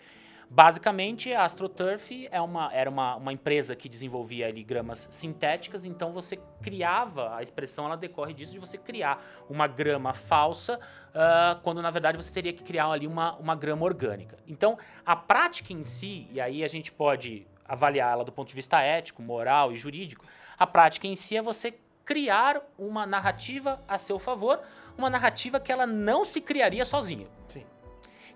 basicamente 0.49 1.31
a 1.31 1.43
AstroTurf 1.43 2.27
é 2.31 2.41
uma, 2.41 2.73
era 2.73 2.89
uma, 2.89 3.15
uma 3.15 3.31
empresa 3.31 3.75
que 3.75 3.87
desenvolvia 3.87 4.47
ali 4.47 4.63
gramas 4.63 5.07
sintéticas, 5.11 5.85
então 5.85 6.11
você 6.11 6.39
criava, 6.61 7.35
a 7.35 7.43
expressão 7.43 7.85
ela 7.85 7.95
decorre 7.95 8.33
disso, 8.33 8.53
de 8.53 8.59
você 8.59 8.77
criar 8.77 9.23
uma 9.47 9.67
grama 9.67 10.13
falsa, 10.13 10.79
uh, 11.09 11.61
quando 11.61 11.81
na 11.81 11.91
verdade 11.91 12.17
você 12.17 12.33
teria 12.33 12.51
que 12.51 12.63
criar 12.63 12.87
ali 12.87 13.05
uma, 13.05 13.35
uma 13.35 13.55
grama 13.55 13.85
orgânica. 13.85 14.37
Então 14.47 14.77
a 15.05 15.15
prática 15.15 15.71
em 15.71 15.83
si, 15.83 16.27
e 16.31 16.41
aí 16.41 16.63
a 16.63 16.67
gente 16.67 16.91
pode 16.91 17.45
avaliá-la 17.63 18.23
do 18.23 18.31
ponto 18.31 18.47
de 18.49 18.55
vista 18.55 18.81
ético, 18.81 19.21
moral 19.21 19.71
e 19.71 19.75
jurídico, 19.75 20.25
a 20.57 20.65
prática 20.65 21.05
em 21.05 21.15
si 21.15 21.37
é 21.37 21.41
você 21.41 21.75
criar 22.03 22.59
uma 22.75 23.05
narrativa 23.05 23.79
a 23.87 23.99
seu 23.99 24.17
favor, 24.17 24.59
uma 24.97 25.11
narrativa 25.11 25.59
que 25.59 25.71
ela 25.71 25.85
não 25.85 26.25
se 26.25 26.41
criaria 26.41 26.83
sozinha. 26.83 27.27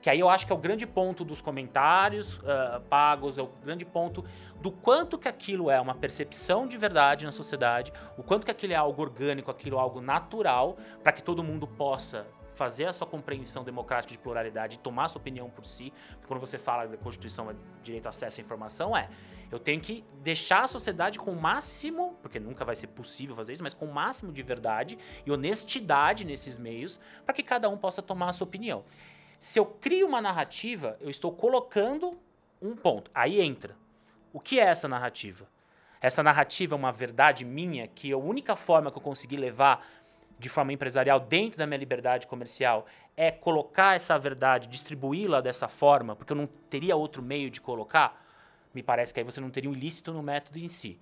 Que 0.03 0.09
aí 0.09 0.19
eu 0.19 0.27
acho 0.27 0.45
que 0.45 0.51
é 0.51 0.55
o 0.55 0.59
grande 0.59 0.85
ponto 0.85 1.23
dos 1.23 1.39
comentários 1.39 2.37
uh, 2.39 2.81
pagos, 2.89 3.37
é 3.37 3.41
o 3.41 3.47
grande 3.63 3.85
ponto 3.85 4.21
do 4.61 4.69
quanto 4.69 5.17
que 5.17 5.29
aquilo 5.29 5.71
é 5.71 5.79
uma 5.79 5.95
percepção 5.95 6.67
de 6.67 6.77
verdade 6.77 7.25
na 7.25 7.31
sociedade, 7.31 7.93
o 8.17 8.21
quanto 8.21 8.43
que 8.43 8.51
aquilo 8.51 8.73
é 8.73 8.75
algo 8.75 9.01
orgânico, 9.01 9.49
aquilo 9.49 9.77
é 9.77 9.79
algo 9.79 10.01
natural, 10.01 10.75
para 11.01 11.13
que 11.13 11.23
todo 11.23 11.41
mundo 11.41 11.65
possa 11.65 12.27
fazer 12.53 12.83
a 12.83 12.91
sua 12.91 13.07
compreensão 13.07 13.63
democrática 13.63 14.11
de 14.11 14.17
pluralidade 14.17 14.75
e 14.75 14.79
tomar 14.79 15.07
sua 15.07 15.21
opinião 15.21 15.49
por 15.49 15.65
si. 15.65 15.93
Porque 16.09 16.27
quando 16.27 16.41
você 16.41 16.57
fala 16.57 16.85
da 16.85 16.97
Constituição 16.97 17.49
é 17.49 17.55
direito 17.81 18.05
a 18.05 18.09
acesso 18.09 18.41
à 18.41 18.43
informação, 18.43 18.97
é 18.97 19.07
eu 19.49 19.57
tenho 19.57 19.79
que 19.79 20.03
deixar 20.21 20.65
a 20.65 20.67
sociedade 20.67 21.17
com 21.17 21.31
o 21.31 21.39
máximo, 21.39 22.17
porque 22.21 22.41
nunca 22.41 22.65
vai 22.65 22.75
ser 22.75 22.87
possível 22.87 23.35
fazer 23.37 23.53
isso, 23.53 23.63
mas 23.63 23.73
com 23.73 23.85
o 23.85 23.93
máximo 23.93 24.33
de 24.33 24.43
verdade 24.43 24.97
e 25.25 25.31
honestidade 25.31 26.25
nesses 26.25 26.57
meios, 26.57 26.99
para 27.23 27.33
que 27.33 27.41
cada 27.41 27.69
um 27.69 27.77
possa 27.77 28.01
tomar 28.01 28.29
a 28.29 28.33
sua 28.33 28.45
opinião. 28.45 28.83
Se 29.43 29.59
eu 29.59 29.65
crio 29.65 30.07
uma 30.07 30.21
narrativa, 30.21 30.95
eu 31.01 31.09
estou 31.09 31.29
colocando 31.29 32.17
um 32.61 32.77
ponto. 32.77 33.11
Aí 33.13 33.41
entra. 33.41 33.75
O 34.31 34.39
que 34.39 34.57
é 34.57 34.63
essa 34.63 34.87
narrativa? 34.87 35.49
Essa 35.99 36.23
narrativa 36.23 36.73
é 36.75 36.77
uma 36.77 36.93
verdade 36.93 37.43
minha 37.43 37.85
que 37.89 38.13
a 38.13 38.17
única 38.17 38.55
forma 38.55 38.89
que 38.89 38.97
eu 38.97 39.01
consegui 39.01 39.35
levar 39.35 39.85
de 40.39 40.47
forma 40.47 40.71
empresarial 40.71 41.19
dentro 41.19 41.57
da 41.57 41.67
minha 41.67 41.77
liberdade 41.77 42.25
comercial 42.25 42.85
é 43.17 43.31
colocar 43.31 43.97
essa 43.97 44.17
verdade, 44.17 44.69
distribuí-la 44.69 45.41
dessa 45.41 45.67
forma, 45.67 46.15
porque 46.15 46.31
eu 46.31 46.37
não 46.37 46.47
teria 46.47 46.95
outro 46.95 47.21
meio 47.21 47.49
de 47.49 47.59
colocar, 47.59 48.25
me 48.73 48.81
parece 48.81 49.13
que 49.13 49.19
aí 49.19 49.25
você 49.25 49.41
não 49.41 49.49
teria 49.49 49.69
um 49.69 49.73
ilícito 49.73 50.13
no 50.13 50.23
método 50.23 50.57
em 50.57 50.69
si. 50.69 50.97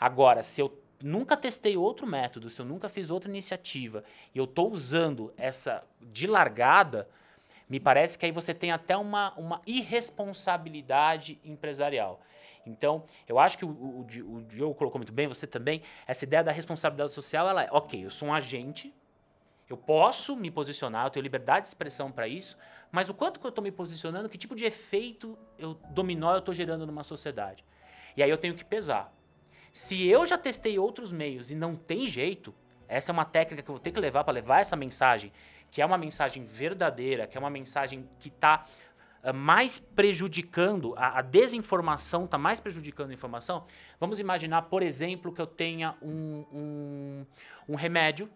Agora, 0.00 0.42
se 0.42 0.62
eu 0.62 0.82
nunca 1.02 1.36
testei 1.36 1.76
outro 1.76 2.06
método, 2.06 2.48
se 2.48 2.58
eu 2.58 2.64
nunca 2.64 2.88
fiz 2.88 3.10
outra 3.10 3.28
iniciativa 3.28 4.02
e 4.34 4.38
eu 4.38 4.44
estou 4.44 4.72
usando 4.72 5.30
essa 5.36 5.84
de 6.00 6.26
largada, 6.26 7.06
me 7.72 7.80
parece 7.80 8.18
que 8.18 8.26
aí 8.26 8.32
você 8.32 8.52
tem 8.52 8.70
até 8.70 8.94
uma, 8.94 9.32
uma 9.32 9.62
irresponsabilidade 9.66 11.40
empresarial. 11.42 12.20
Então, 12.66 13.02
eu 13.26 13.38
acho 13.38 13.56
que 13.56 13.64
o, 13.64 13.70
o, 13.70 14.00
o 14.00 14.42
Diogo 14.42 14.74
colocou 14.74 14.98
muito 14.98 15.10
bem, 15.10 15.26
você 15.26 15.46
também, 15.46 15.80
essa 16.06 16.26
ideia 16.26 16.44
da 16.44 16.52
responsabilidade 16.52 17.12
social, 17.12 17.48
ela 17.48 17.64
é, 17.64 17.68
ok, 17.72 18.04
eu 18.04 18.10
sou 18.10 18.28
um 18.28 18.34
agente, 18.34 18.94
eu 19.70 19.76
posso 19.78 20.36
me 20.36 20.50
posicionar, 20.50 21.06
eu 21.06 21.10
tenho 21.10 21.22
liberdade 21.22 21.62
de 21.62 21.68
expressão 21.68 22.12
para 22.12 22.28
isso, 22.28 22.58
mas 22.90 23.08
o 23.08 23.14
quanto 23.14 23.40
que 23.40 23.46
eu 23.46 23.48
estou 23.48 23.64
me 23.64 23.72
posicionando, 23.72 24.28
que 24.28 24.36
tipo 24.36 24.54
de 24.54 24.66
efeito 24.66 25.38
eu, 25.58 25.72
dominó 25.92 26.34
eu 26.34 26.40
estou 26.40 26.52
gerando 26.52 26.86
numa 26.86 27.02
sociedade. 27.02 27.64
E 28.14 28.22
aí 28.22 28.28
eu 28.28 28.36
tenho 28.36 28.54
que 28.54 28.66
pesar. 28.66 29.10
Se 29.72 30.06
eu 30.06 30.26
já 30.26 30.36
testei 30.36 30.78
outros 30.78 31.10
meios 31.10 31.50
e 31.50 31.54
não 31.54 31.74
tem 31.74 32.06
jeito, 32.06 32.54
essa 32.88 33.10
é 33.10 33.12
uma 33.12 33.24
técnica 33.24 33.62
que 33.62 33.70
eu 33.70 33.74
vou 33.74 33.80
ter 33.80 33.90
que 33.90 34.00
levar 34.00 34.24
para 34.24 34.32
levar 34.32 34.60
essa 34.60 34.76
mensagem, 34.76 35.32
que 35.70 35.80
é 35.80 35.86
uma 35.86 35.98
mensagem 35.98 36.44
verdadeira, 36.44 37.26
que 37.26 37.36
é 37.36 37.40
uma 37.40 37.50
mensagem 37.50 38.08
que 38.18 38.28
está 38.28 38.64
uh, 39.24 39.32
mais 39.32 39.78
prejudicando, 39.78 40.94
a, 40.96 41.18
a 41.18 41.22
desinformação 41.22 42.24
está 42.24 42.38
mais 42.38 42.60
prejudicando 42.60 43.10
a 43.10 43.14
informação. 43.14 43.64
Vamos 43.98 44.20
imaginar, 44.20 44.62
por 44.62 44.82
exemplo, 44.82 45.32
que 45.32 45.40
eu 45.40 45.46
tenha 45.46 45.96
um, 46.02 46.44
um, 46.52 47.26
um 47.68 47.74
remédio 47.74 48.30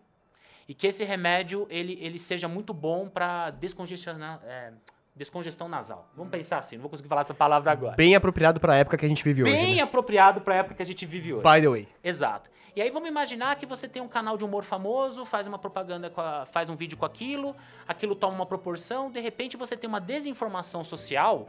e 0.69 0.75
que 0.75 0.87
esse 0.87 1.05
remédio 1.05 1.67
ele, 1.71 1.99
ele 2.00 2.19
seja 2.19 2.49
muito 2.49 2.75
bom 2.75 3.09
para 3.09 3.50
descongestionar. 3.50 4.41
É, 4.45 4.73
descongestão 5.17 5.69
nasal. 5.69 6.07
Vamos 6.15 6.31
pensar 6.31 6.59
assim, 6.59 6.77
não 6.77 6.83
vou 6.83 6.91
conseguir 6.91 7.09
falar 7.09 7.23
essa 7.23 7.35
palavra 7.35 7.73
agora. 7.73 7.97
Bem 7.97 8.15
apropriado 8.15 8.61
para 8.61 8.75
a 8.75 8.77
época 8.77 8.99
que 8.99 9.07
a 9.07 9.09
gente 9.09 9.25
vive 9.25 9.43
Bem 9.43 9.53
hoje. 9.53 9.65
Bem 9.65 9.75
né? 9.77 9.83
apropriado 9.83 10.41
para 10.43 10.55
a 10.55 10.57
época 10.59 10.75
que 10.75 10.83
a 10.83 10.87
gente 10.87 11.07
vive 11.07 11.33
hoje. 11.33 11.43
By 11.43 11.61
the 11.61 11.69
way. 11.69 11.89
Exato. 12.05 12.51
E 12.77 12.83
aí 12.83 12.91
vamos 12.91 13.09
imaginar 13.09 13.57
que 13.57 13.65
você 13.65 13.89
tem 13.89 14.03
um 14.03 14.09
canal 14.09 14.37
de 14.37 14.45
humor 14.45 14.63
famoso, 14.63 15.25
faz 15.25 15.47
uma 15.47 15.59
propaganda, 15.59 16.13
a, 16.15 16.45
faz 16.45 16.69
um 16.69 16.77
vídeo 16.77 16.99
com 16.99 17.07
aquilo, 17.07 17.57
aquilo 17.89 18.15
toma 18.15 18.35
uma 18.35 18.45
proporção, 18.45 19.11
de 19.11 19.19
repente 19.19 19.57
você 19.57 19.75
tem 19.75 19.89
uma 19.89 20.01
desinformação 20.01 20.85
social 20.85 21.47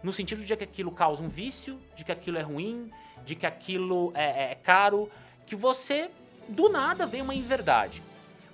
no 0.00 0.12
sentido 0.12 0.44
de 0.44 0.56
que 0.56 0.62
aquilo 0.62 0.92
causa 0.92 1.20
um 1.20 1.28
vício, 1.28 1.80
de 1.96 2.04
que 2.04 2.12
aquilo 2.12 2.38
é 2.38 2.42
ruim, 2.42 2.92
de 3.24 3.34
que 3.34 3.44
aquilo 3.44 4.12
é, 4.14 4.52
é 4.52 4.54
caro, 4.54 5.10
que 5.44 5.56
você 5.56 6.08
do 6.48 6.68
nada 6.68 7.04
vê 7.06 7.20
uma 7.20 7.34
inverdade. 7.34 8.00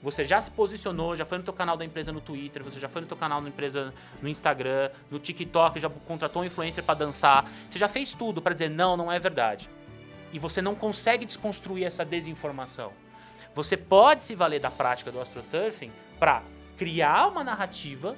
Você 0.03 0.25
já 0.25 0.41
se 0.41 0.51
posicionou, 0.51 1.15
já 1.15 1.25
foi 1.25 1.39
no 1.39 1.45
teu 1.45 1.55
canal 1.55 1.77
da 1.77 1.85
empresa 1.85 2.11
no 2.11 2.21
Twitter, 2.21 2.65
você 2.65 2.81
já 2.81 2.89
foi 2.89 3.03
no 3.03 3.07
teu 3.07 3.17
canal 3.17 3.41
da 3.41 3.49
empresa 3.49 3.95
no 4.21 4.29
Instagram, 4.29 4.91
no 5.09 5.21
TikTok, 5.21 5.79
já 5.79 5.89
contratou 5.89 6.43
um 6.43 6.45
influencer 6.45 6.83
para 6.83 6.99
dançar. 6.99 7.49
Você 7.69 7.79
já 7.79 7.87
fez 7.87 8.13
tudo 8.13 8.43
para 8.43 8.53
dizer 8.53 8.69
não, 8.69 8.97
não 8.97 9.13
é 9.13 9.21
verdade. 9.21 9.69
E 10.33 10.41
você 10.41 10.61
não 10.61 10.75
consegue 10.75 11.25
desconstruir 11.25 11.85
essa 11.85 12.05
desinformação. 12.05 12.93
Você 13.55 13.77
pode 13.77 14.25
se 14.25 14.35
valer 14.35 14.61
da 14.61 14.71
prática 14.71 15.13
do 15.13 15.21
astroturfing 15.21 15.93
para 16.19 16.43
criar 16.77 17.29
uma 17.29 17.45
narrativa 17.45 18.17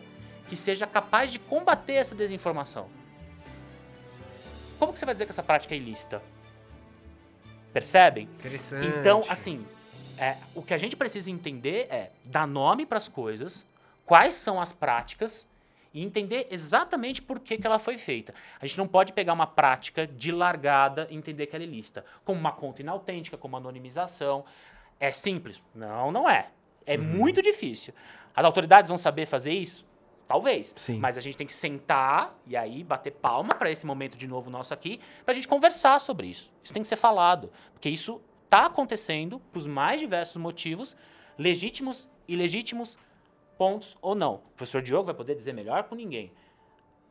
que 0.48 0.56
seja 0.56 0.86
capaz 0.86 1.30
de 1.30 1.38
combater 1.38 1.94
essa 1.94 2.14
desinformação. 2.14 2.88
Como 4.78 4.92
que 4.92 4.98
você 4.98 5.04
vai 5.04 5.14
dizer 5.14 5.26
que 5.26 5.32
essa 5.32 5.42
prática 5.42 5.74
é 5.74 5.76
ilícita? 5.76 6.22
Percebem? 7.74 8.24
Interessante. 8.24 8.86
Então, 8.86 9.22
assim, 9.28 9.66
é, 10.18 10.37
o 10.54 10.62
que 10.62 10.75
a 10.75 10.78
gente 10.78 10.97
precisa 10.97 11.30
entender 11.30 11.87
é 11.90 12.11
dar 12.25 12.47
nome 12.47 12.87
para 12.87 12.99
as 12.99 13.09
coisas, 13.09 13.64
quais 14.06 14.35
são 14.35 14.61
as 14.61 14.73
práticas 14.73 15.47
e 15.92 16.02
entender 16.02 16.49
exatamente 16.50 17.23
por 17.23 17.38
que, 17.38 17.56
que 17.56 17.66
ela 17.66 17.78
foi 17.78 17.97
feita. 17.97 18.35
A 18.61 18.66
gente 18.66 18.76
não 18.78 18.88
pode 18.88 19.12
pegar 19.12 19.33
uma 19.33 19.47
prática 19.47 20.06
de 20.06 20.33
largada 20.33 21.06
e 21.09 21.16
entender 21.16 21.47
que 21.47 21.54
ela 21.54 21.64
é 21.64 21.68
ilícita, 21.68 22.04
como 22.25 22.38
uma 22.38 22.52
conta 22.52 22.83
inautêntica, 22.83 23.37
como 23.37 23.56
anonimização. 23.56 24.44
É 24.99 25.12
simples? 25.12 25.62
Não, 25.75 26.11
não 26.11 26.28
é. 26.28 26.49
É 26.85 26.97
uhum. 26.97 27.04
muito 27.04 27.40
difícil. 27.40 27.94
As 28.35 28.44
autoridades 28.44 28.88
vão 28.88 28.99
saber 28.99 29.26
fazer 29.26 29.52
isso? 29.52 29.87
Talvez. 30.26 30.75
Sim. 30.76 30.99
Mas 30.99 31.16
a 31.16 31.21
gente 31.21 31.37
tem 31.37 31.47
que 31.47 31.54
sentar 31.54 32.35
e 32.47 32.56
aí 32.56 32.83
bater 32.83 33.12
palma 33.12 33.50
para 33.50 33.71
esse 33.71 33.87
momento 33.87 34.16
de 34.16 34.26
novo 34.26 34.50
nosso 34.50 34.75
aqui, 34.75 35.00
para 35.25 35.33
a 35.33 35.35
gente 35.35 35.47
conversar 35.47 36.00
sobre 36.00 36.26
isso. 36.26 36.52
Isso 36.62 36.73
tem 36.73 36.83
que 36.83 36.88
ser 36.88 36.97
falado, 36.97 37.52
porque 37.73 37.88
isso 37.88 38.21
está 38.54 38.66
acontecendo 38.66 39.40
por 39.52 39.58
os 39.58 39.66
mais 39.66 40.00
diversos 40.00 40.37
motivos, 40.37 40.96
legítimos, 41.37 42.08
ilegítimos, 42.28 42.96
pontos 43.58 43.96
ou 44.00 44.14
não. 44.14 44.34
O 44.34 44.56
professor 44.56 44.80
Diogo 44.80 45.06
vai 45.06 45.14
poder 45.14 45.34
dizer 45.34 45.52
melhor 45.52 45.82
com 45.84 45.96
ninguém. 45.96 46.30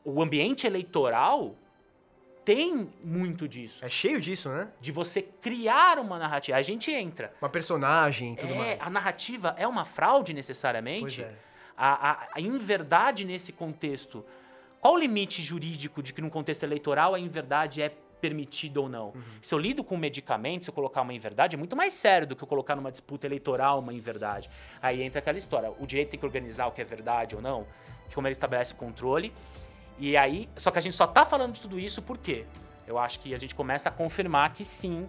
O 0.05 0.21
ambiente 0.21 0.65
eleitoral 0.65 1.55
tem 2.45 2.89
muito 3.03 3.47
disso. 3.47 3.83
É 3.83 3.89
cheio 3.89 4.21
disso, 4.21 4.49
né? 4.49 4.69
De 4.79 4.91
você 4.91 5.21
criar 5.21 5.99
uma 5.99 6.17
narrativa. 6.17 6.57
A 6.57 6.61
gente 6.61 6.91
entra. 6.91 7.33
Uma 7.41 7.49
personagem 7.49 8.33
e 8.33 8.35
tudo 8.37 8.53
é, 8.53 8.57
mais. 8.57 8.81
A 8.81 8.89
narrativa 8.89 9.53
é 9.57 9.67
uma 9.67 9.83
fraude 9.83 10.33
necessariamente? 10.33 11.21
Pois 11.21 11.31
é. 11.31 11.35
A, 11.75 12.11
a, 12.11 12.27
a 12.35 12.41
inverdade 12.41 13.25
nesse 13.25 13.51
contexto. 13.51 14.25
Qual 14.79 14.93
o 14.93 14.97
limite 14.97 15.41
jurídico 15.41 16.03
de 16.03 16.13
que 16.13 16.21
num 16.21 16.29
contexto 16.29 16.63
eleitoral 16.63 17.15
a 17.15 17.19
inverdade 17.19 17.81
é 17.81 17.89
permitido 18.23 18.77
ou 18.77 18.87
não. 18.87 19.07
Uhum. 19.07 19.21
Se 19.41 19.53
eu 19.53 19.59
lido 19.59 19.83
com 19.83 19.97
medicamentos, 19.97 20.63
se 20.63 20.69
eu 20.69 20.73
colocar 20.73 21.01
uma 21.01 21.13
inverdade, 21.13 21.57
é 21.57 21.59
muito 21.59 21.75
mais 21.75 21.91
sério 21.91 22.25
do 22.25 22.37
que 22.37 22.43
eu 22.43 22.47
colocar 22.47 22.73
numa 22.73 22.89
disputa 22.89 23.27
eleitoral 23.27 23.79
uma 23.79 23.93
inverdade. 23.93 24.49
Aí 24.81 25.03
entra 25.03 25.19
aquela 25.19 25.37
história, 25.37 25.69
o 25.77 25.85
direito 25.85 26.11
tem 26.11 26.19
que 26.19 26.25
organizar 26.25 26.67
o 26.67 26.71
que 26.71 26.79
é 26.79 26.85
verdade 26.85 27.35
ou 27.35 27.41
não, 27.41 27.67
como 28.15 28.25
ele 28.25 28.31
estabelece 28.31 28.71
o 28.71 28.77
controle. 28.77 29.33
E 29.99 30.15
aí, 30.15 30.47
só 30.55 30.71
que 30.71 30.79
a 30.79 30.81
gente 30.81 30.95
só 30.95 31.05
tá 31.05 31.25
falando 31.25 31.51
de 31.51 31.59
tudo 31.59 31.77
isso 31.77 32.01
por 32.01 32.17
quê? 32.17 32.45
Eu 32.87 32.97
acho 32.97 33.19
que 33.19 33.33
a 33.33 33.37
gente 33.37 33.53
começa 33.53 33.89
a 33.89 33.91
confirmar 33.91 34.53
que 34.53 34.63
sim, 34.63 35.05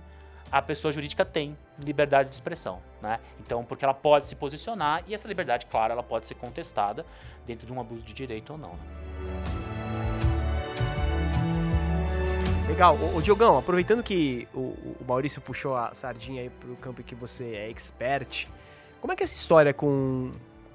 a 0.50 0.60
pessoa 0.60 0.90
jurídica 0.90 1.24
tem 1.24 1.56
liberdade 1.78 2.30
de 2.30 2.34
expressão, 2.34 2.82
né? 3.00 3.20
Então, 3.38 3.64
porque 3.64 3.84
ela 3.84 3.94
pode 3.94 4.26
se 4.26 4.34
posicionar 4.34 5.04
e 5.06 5.14
essa 5.14 5.28
liberdade, 5.28 5.66
claro, 5.66 5.92
ela 5.92 6.02
pode 6.02 6.26
ser 6.26 6.34
contestada 6.34 7.06
dentro 7.46 7.64
de 7.64 7.72
um 7.72 7.80
abuso 7.80 8.02
de 8.02 8.12
direito 8.12 8.54
ou 8.54 8.58
não. 8.58 8.72
Né? 8.72 9.63
Legal. 12.66 12.98
Ô, 12.98 13.18
ô 13.18 13.20
Diogão, 13.20 13.58
aproveitando 13.58 14.02
que 14.02 14.48
o, 14.54 14.58
o, 15.00 15.04
Maurício 15.06 15.40
puxou 15.40 15.76
a 15.76 15.92
sardinha 15.92 16.42
aí 16.42 16.50
pro 16.50 16.74
campo 16.76 17.02
que 17.02 17.14
você 17.14 17.44
é 17.44 17.70
expert, 17.70 18.46
como 19.00 19.12
é 19.12 19.16
que 19.16 19.22
é 19.22 19.24
essa 19.24 19.34
história 19.34 19.74
com, 19.74 20.32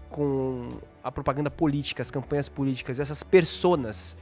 com 0.09 0.69
a 1.03 1.11
propaganda 1.11 1.49
política, 1.49 2.03
as 2.03 2.11
campanhas 2.11 2.47
políticas, 2.47 2.99
essas 2.99 3.23
personas 3.23 4.15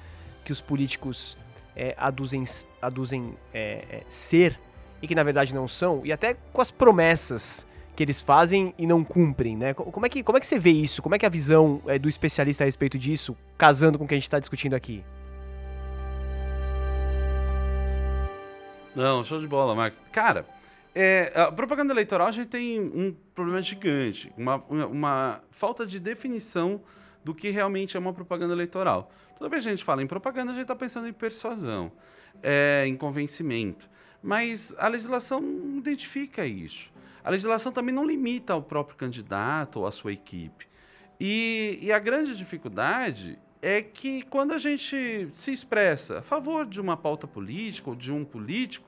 que 0.45 0.51
os 0.51 0.61
políticos 0.61 1.37
é, 1.75 1.93
aduzem, 1.97 2.45
aduzem 2.81 3.37
é, 3.53 3.83
é, 3.89 4.03
ser 4.07 4.57
e 5.01 5.07
que 5.07 5.13
na 5.13 5.23
verdade 5.23 5.53
não 5.53 5.67
são, 5.67 6.01
e 6.05 6.11
até 6.11 6.37
com 6.53 6.61
as 6.61 6.71
promessas 6.71 7.67
que 7.97 8.01
eles 8.01 8.21
fazem 8.21 8.73
e 8.77 8.87
não 8.87 9.03
cumprem, 9.03 9.57
né? 9.57 9.73
Como 9.73 10.05
é 10.05 10.09
que, 10.09 10.23
como 10.23 10.37
é 10.37 10.39
que 10.39 10.47
você 10.47 10.57
vê 10.57 10.71
isso? 10.71 11.01
Como 11.01 11.15
é 11.15 11.19
que 11.19 11.25
é 11.25 11.27
a 11.27 11.31
visão 11.31 11.81
é, 11.85 11.99
do 11.99 12.07
especialista 12.07 12.63
a 12.63 12.65
respeito 12.65 12.97
disso, 12.97 13.35
casando 13.57 13.97
com 13.97 14.05
o 14.05 14.07
que 14.07 14.13
a 14.13 14.17
gente 14.17 14.23
está 14.23 14.39
discutindo 14.39 14.73
aqui? 14.73 15.03
Não, 18.97 19.23
show 19.23 19.39
de 19.39 19.45
bola, 19.45 19.75
Marco. 19.75 19.95
Cara, 20.11 20.43
é, 20.95 21.31
a 21.35 21.51
propaganda 21.51 21.93
eleitoral 21.93 22.25
a 22.25 22.31
gente 22.31 22.47
tem 22.47 22.79
um 22.79 23.15
problema 23.35 23.61
gigante, 23.61 24.33
uma, 24.35 24.55
uma 24.55 25.39
falta 25.51 25.85
de 25.85 25.99
definição 25.99 26.81
do 27.23 27.35
que 27.35 27.51
realmente 27.51 27.95
é 27.95 27.99
uma 27.99 28.11
propaganda 28.11 28.55
eleitoral. 28.55 29.11
Toda 29.37 29.51
vez 29.51 29.61
que 29.61 29.69
a 29.69 29.71
gente 29.71 29.83
fala 29.83 30.01
em 30.01 30.07
propaganda, 30.07 30.49
a 30.49 30.53
gente 30.55 30.63
está 30.63 30.75
pensando 30.75 31.07
em 31.07 31.13
persuasão, 31.13 31.91
é, 32.41 32.85
em 32.87 32.97
convencimento. 32.97 33.87
Mas 34.23 34.73
a 34.79 34.87
legislação 34.87 35.39
não 35.41 35.77
identifica 35.77 36.43
isso. 36.43 36.91
a 37.23 37.29
legislação 37.29 37.71
também 37.71 37.93
não 37.93 38.03
limita 38.03 38.53
ao 38.53 38.63
próprio 38.63 38.97
candidato 38.97 39.81
ou 39.81 39.85
à 39.85 39.91
sua 39.91 40.11
equipe. 40.11 40.67
E, 41.19 41.77
e 41.83 41.91
a 41.91 41.99
grande 41.99 42.35
dificuldade 42.35 43.37
é 43.61 43.81
que 43.81 44.21
quando 44.23 44.53
a 44.53 44.57
gente 44.57 45.29
se 45.33 45.51
expressa 45.51 46.19
a 46.19 46.21
favor 46.21 46.65
de 46.65 46.79
uma 46.79 46.95
pauta 46.95 47.27
política 47.27 47.89
ou 47.89 47.95
de 47.95 48.11
um 48.11 48.23
político, 48.23 48.86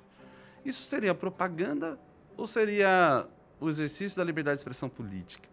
isso 0.65 0.83
seria 0.83 1.13
propaganda 1.13 1.99
ou 2.37 2.47
seria 2.47 3.27
o 3.59 3.67
exercício 3.67 4.17
da 4.17 4.23
liberdade 4.23 4.55
de 4.57 4.61
expressão 4.61 4.89
política? 4.89 5.47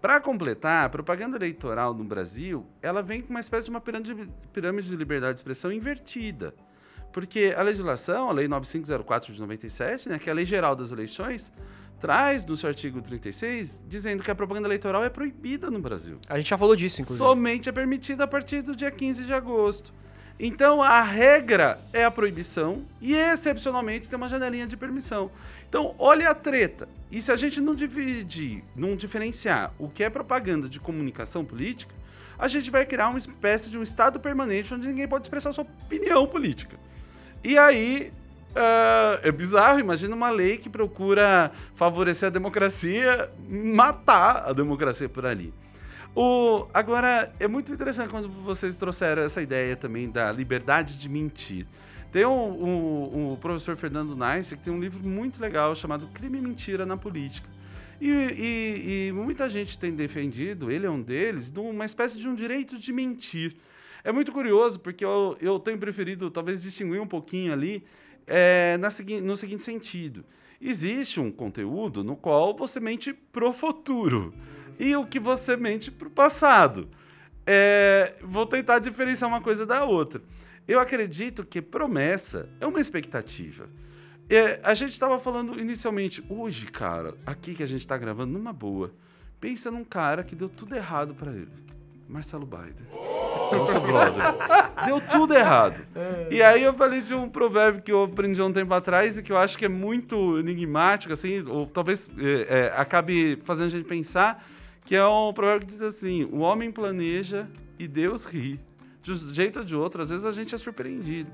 Para 0.00 0.20
completar, 0.20 0.86
a 0.86 0.88
propaganda 0.88 1.36
eleitoral 1.36 1.92
no 1.92 2.04
Brasil, 2.04 2.64
ela 2.80 3.02
vem 3.02 3.20
com 3.20 3.30
uma 3.30 3.40
espécie 3.40 3.64
de 3.64 3.70
uma 3.70 3.80
pirâmide, 3.80 4.88
de 4.88 4.96
liberdade 4.96 5.34
de 5.34 5.40
expressão 5.40 5.72
invertida. 5.72 6.54
Porque 7.12 7.52
a 7.56 7.62
legislação, 7.62 8.28
a 8.28 8.32
Lei 8.32 8.46
9504 8.46 9.32
de 9.32 9.40
97, 9.40 10.08
né, 10.08 10.18
que 10.18 10.28
é 10.28 10.32
a 10.32 10.34
Lei 10.36 10.44
Geral 10.44 10.76
das 10.76 10.92
Eleições, 10.92 11.52
traz 11.98 12.44
no 12.44 12.56
seu 12.56 12.68
artigo 12.68 13.02
36 13.02 13.82
dizendo 13.88 14.22
que 14.22 14.30
a 14.30 14.34
propaganda 14.34 14.68
eleitoral 14.68 15.02
é 15.02 15.08
proibida 15.08 15.68
no 15.68 15.80
Brasil. 15.80 16.18
A 16.28 16.36
gente 16.36 16.48
já 16.50 16.58
falou 16.58 16.76
disso, 16.76 17.00
inclusive. 17.00 17.26
Somente 17.26 17.68
é 17.68 17.72
permitida 17.72 18.22
a 18.22 18.28
partir 18.28 18.62
do 18.62 18.76
dia 18.76 18.90
15 18.90 19.24
de 19.24 19.32
agosto. 19.32 19.92
Então 20.38 20.80
a 20.80 21.02
regra 21.02 21.80
é 21.92 22.04
a 22.04 22.10
proibição 22.10 22.84
e 23.00 23.14
excepcionalmente 23.14 24.08
tem 24.08 24.16
uma 24.16 24.28
janelinha 24.28 24.66
de 24.66 24.76
permissão. 24.76 25.30
Então, 25.68 25.94
olha 25.98 26.30
a 26.30 26.34
treta. 26.34 26.88
E 27.10 27.20
se 27.20 27.32
a 27.32 27.36
gente 27.36 27.60
não 27.60 27.74
dividir, 27.74 28.62
não 28.74 28.96
diferenciar 28.96 29.72
o 29.78 29.88
que 29.88 30.04
é 30.04 30.10
propaganda 30.10 30.68
de 30.68 30.78
comunicação 30.78 31.44
política, 31.44 31.94
a 32.38 32.46
gente 32.46 32.70
vai 32.70 32.86
criar 32.86 33.08
uma 33.08 33.18
espécie 33.18 33.68
de 33.68 33.78
um 33.78 33.82
estado 33.82 34.20
permanente 34.20 34.72
onde 34.72 34.86
ninguém 34.86 35.08
pode 35.08 35.24
expressar 35.24 35.52
sua 35.52 35.64
opinião 35.64 36.26
política. 36.26 36.78
E 37.42 37.58
aí 37.58 38.12
Uh, 38.48 39.20
é 39.22 39.30
bizarro, 39.30 39.78
imagina 39.78 40.16
uma 40.16 40.30
lei 40.30 40.56
que 40.56 40.70
procura 40.70 41.52
favorecer 41.74 42.28
a 42.28 42.30
democracia, 42.30 43.30
matar 43.46 44.48
a 44.48 44.52
democracia 44.54 45.08
por 45.08 45.26
ali. 45.26 45.52
O, 46.14 46.66
agora, 46.74 47.32
é 47.38 47.46
muito 47.46 47.72
interessante 47.72 48.10
quando 48.10 48.28
vocês 48.28 48.76
trouxeram 48.76 49.22
essa 49.22 49.40
ideia 49.40 49.76
também 49.76 50.10
da 50.10 50.32
liberdade 50.32 50.98
de 50.98 51.08
mentir. 51.08 51.66
Tem 52.10 52.24
o 52.24 52.30
um, 52.30 52.64
um, 52.64 53.32
um, 53.32 53.36
professor 53.36 53.76
Fernando 53.76 54.16
Nice 54.16 54.56
que 54.56 54.64
tem 54.64 54.72
um 54.72 54.80
livro 54.80 55.06
muito 55.06 55.40
legal 55.40 55.74
chamado 55.76 56.08
Crime 56.08 56.38
e 56.38 56.40
Mentira 56.40 56.86
na 56.86 56.96
Política. 56.96 57.48
E, 58.00 58.08
e, 58.08 59.08
e, 59.08 59.12
muita 59.12 59.48
gente 59.48 59.76
tem 59.76 59.92
defendido, 59.92 60.70
ele 60.70 60.86
é 60.86 60.90
um 60.90 61.02
deles, 61.02 61.52
uma 61.56 61.84
espécie 61.84 62.16
de 62.16 62.28
um 62.28 62.34
direito 62.34 62.78
de 62.78 62.92
mentir. 62.92 63.56
É 64.04 64.12
muito 64.12 64.32
curioso, 64.32 64.78
porque 64.80 65.04
eu, 65.04 65.36
eu 65.40 65.58
tenho 65.58 65.76
preferido 65.78 66.30
talvez 66.30 66.62
distinguir 66.62 67.00
um 67.00 67.06
pouquinho 67.06 67.52
ali 67.52 67.84
é, 68.26 68.78
na, 68.78 68.88
no 69.22 69.36
seguinte 69.36 69.62
sentido: 69.62 70.24
existe 70.60 71.20
um 71.20 71.30
conteúdo 71.30 72.04
no 72.04 72.16
qual 72.16 72.56
você 72.56 72.78
mente 72.78 73.12
pro 73.12 73.52
futuro 73.52 74.32
e 74.78 74.94
o 74.96 75.04
que 75.04 75.18
você 75.18 75.56
mente 75.56 75.90
pro 75.90 76.10
passado. 76.10 76.88
É, 77.46 78.14
vou 78.22 78.46
tentar 78.46 78.78
diferenciar 78.78 79.28
uma 79.28 79.40
coisa 79.40 79.64
da 79.64 79.84
outra. 79.84 80.22
Eu 80.66 80.78
acredito 80.80 81.44
que 81.44 81.62
promessa 81.62 82.48
é 82.60 82.66
uma 82.66 82.80
expectativa. 82.80 83.68
É, 84.28 84.60
a 84.62 84.74
gente 84.74 84.90
estava 84.90 85.18
falando 85.18 85.58
inicialmente, 85.58 86.22
hoje, 86.28 86.66
cara, 86.66 87.14
aqui 87.24 87.54
que 87.54 87.62
a 87.62 87.66
gente 87.66 87.80
está 87.80 87.96
gravando, 87.96 88.32
numa 88.32 88.52
boa. 88.52 88.92
Pensa 89.40 89.70
num 89.70 89.84
cara 89.84 90.22
que 90.22 90.36
deu 90.36 90.48
tudo 90.48 90.76
errado 90.76 91.14
para 91.14 91.32
ele. 91.32 91.48
Marcelo 92.08 92.46
Baider. 92.46 92.86
Nosso 93.52 93.80
brother. 93.80 94.22
Deu 94.84 95.00
tudo 95.00 95.34
errado. 95.34 95.80
E 96.30 96.42
aí 96.42 96.62
eu 96.62 96.74
falei 96.74 97.00
de 97.00 97.14
um 97.14 97.28
provérbio 97.28 97.82
que 97.82 97.92
eu 97.92 98.04
aprendi 98.04 98.40
há 98.40 98.44
um 98.44 98.52
tempo 98.52 98.72
atrás 98.74 99.18
e 99.18 99.22
que 99.22 99.32
eu 99.32 99.38
acho 99.38 99.56
que 99.56 99.64
é 99.64 99.68
muito 99.68 100.38
enigmático, 100.38 101.12
assim, 101.12 101.42
ou 101.46 101.66
talvez 101.66 102.10
é, 102.18 102.58
é, 102.58 102.72
acabe 102.76 103.38
fazendo 103.42 103.66
a 103.66 103.70
gente 103.70 103.86
pensar, 103.86 104.44
que 104.88 104.96
é 104.96 105.06
um 105.06 105.34
provérbio 105.34 105.66
que 105.66 105.74
diz 105.74 105.82
assim: 105.82 106.24
o 106.32 106.38
homem 106.38 106.72
planeja 106.72 107.46
e 107.78 107.86
Deus 107.86 108.24
ri. 108.24 108.58
De 109.02 109.12
um 109.12 109.16
jeito 109.16 109.58
ou 109.58 109.64
de 109.64 109.76
outro, 109.76 110.00
às 110.00 110.08
vezes 110.08 110.24
a 110.24 110.32
gente 110.32 110.54
é 110.54 110.58
surpreendido. 110.58 111.30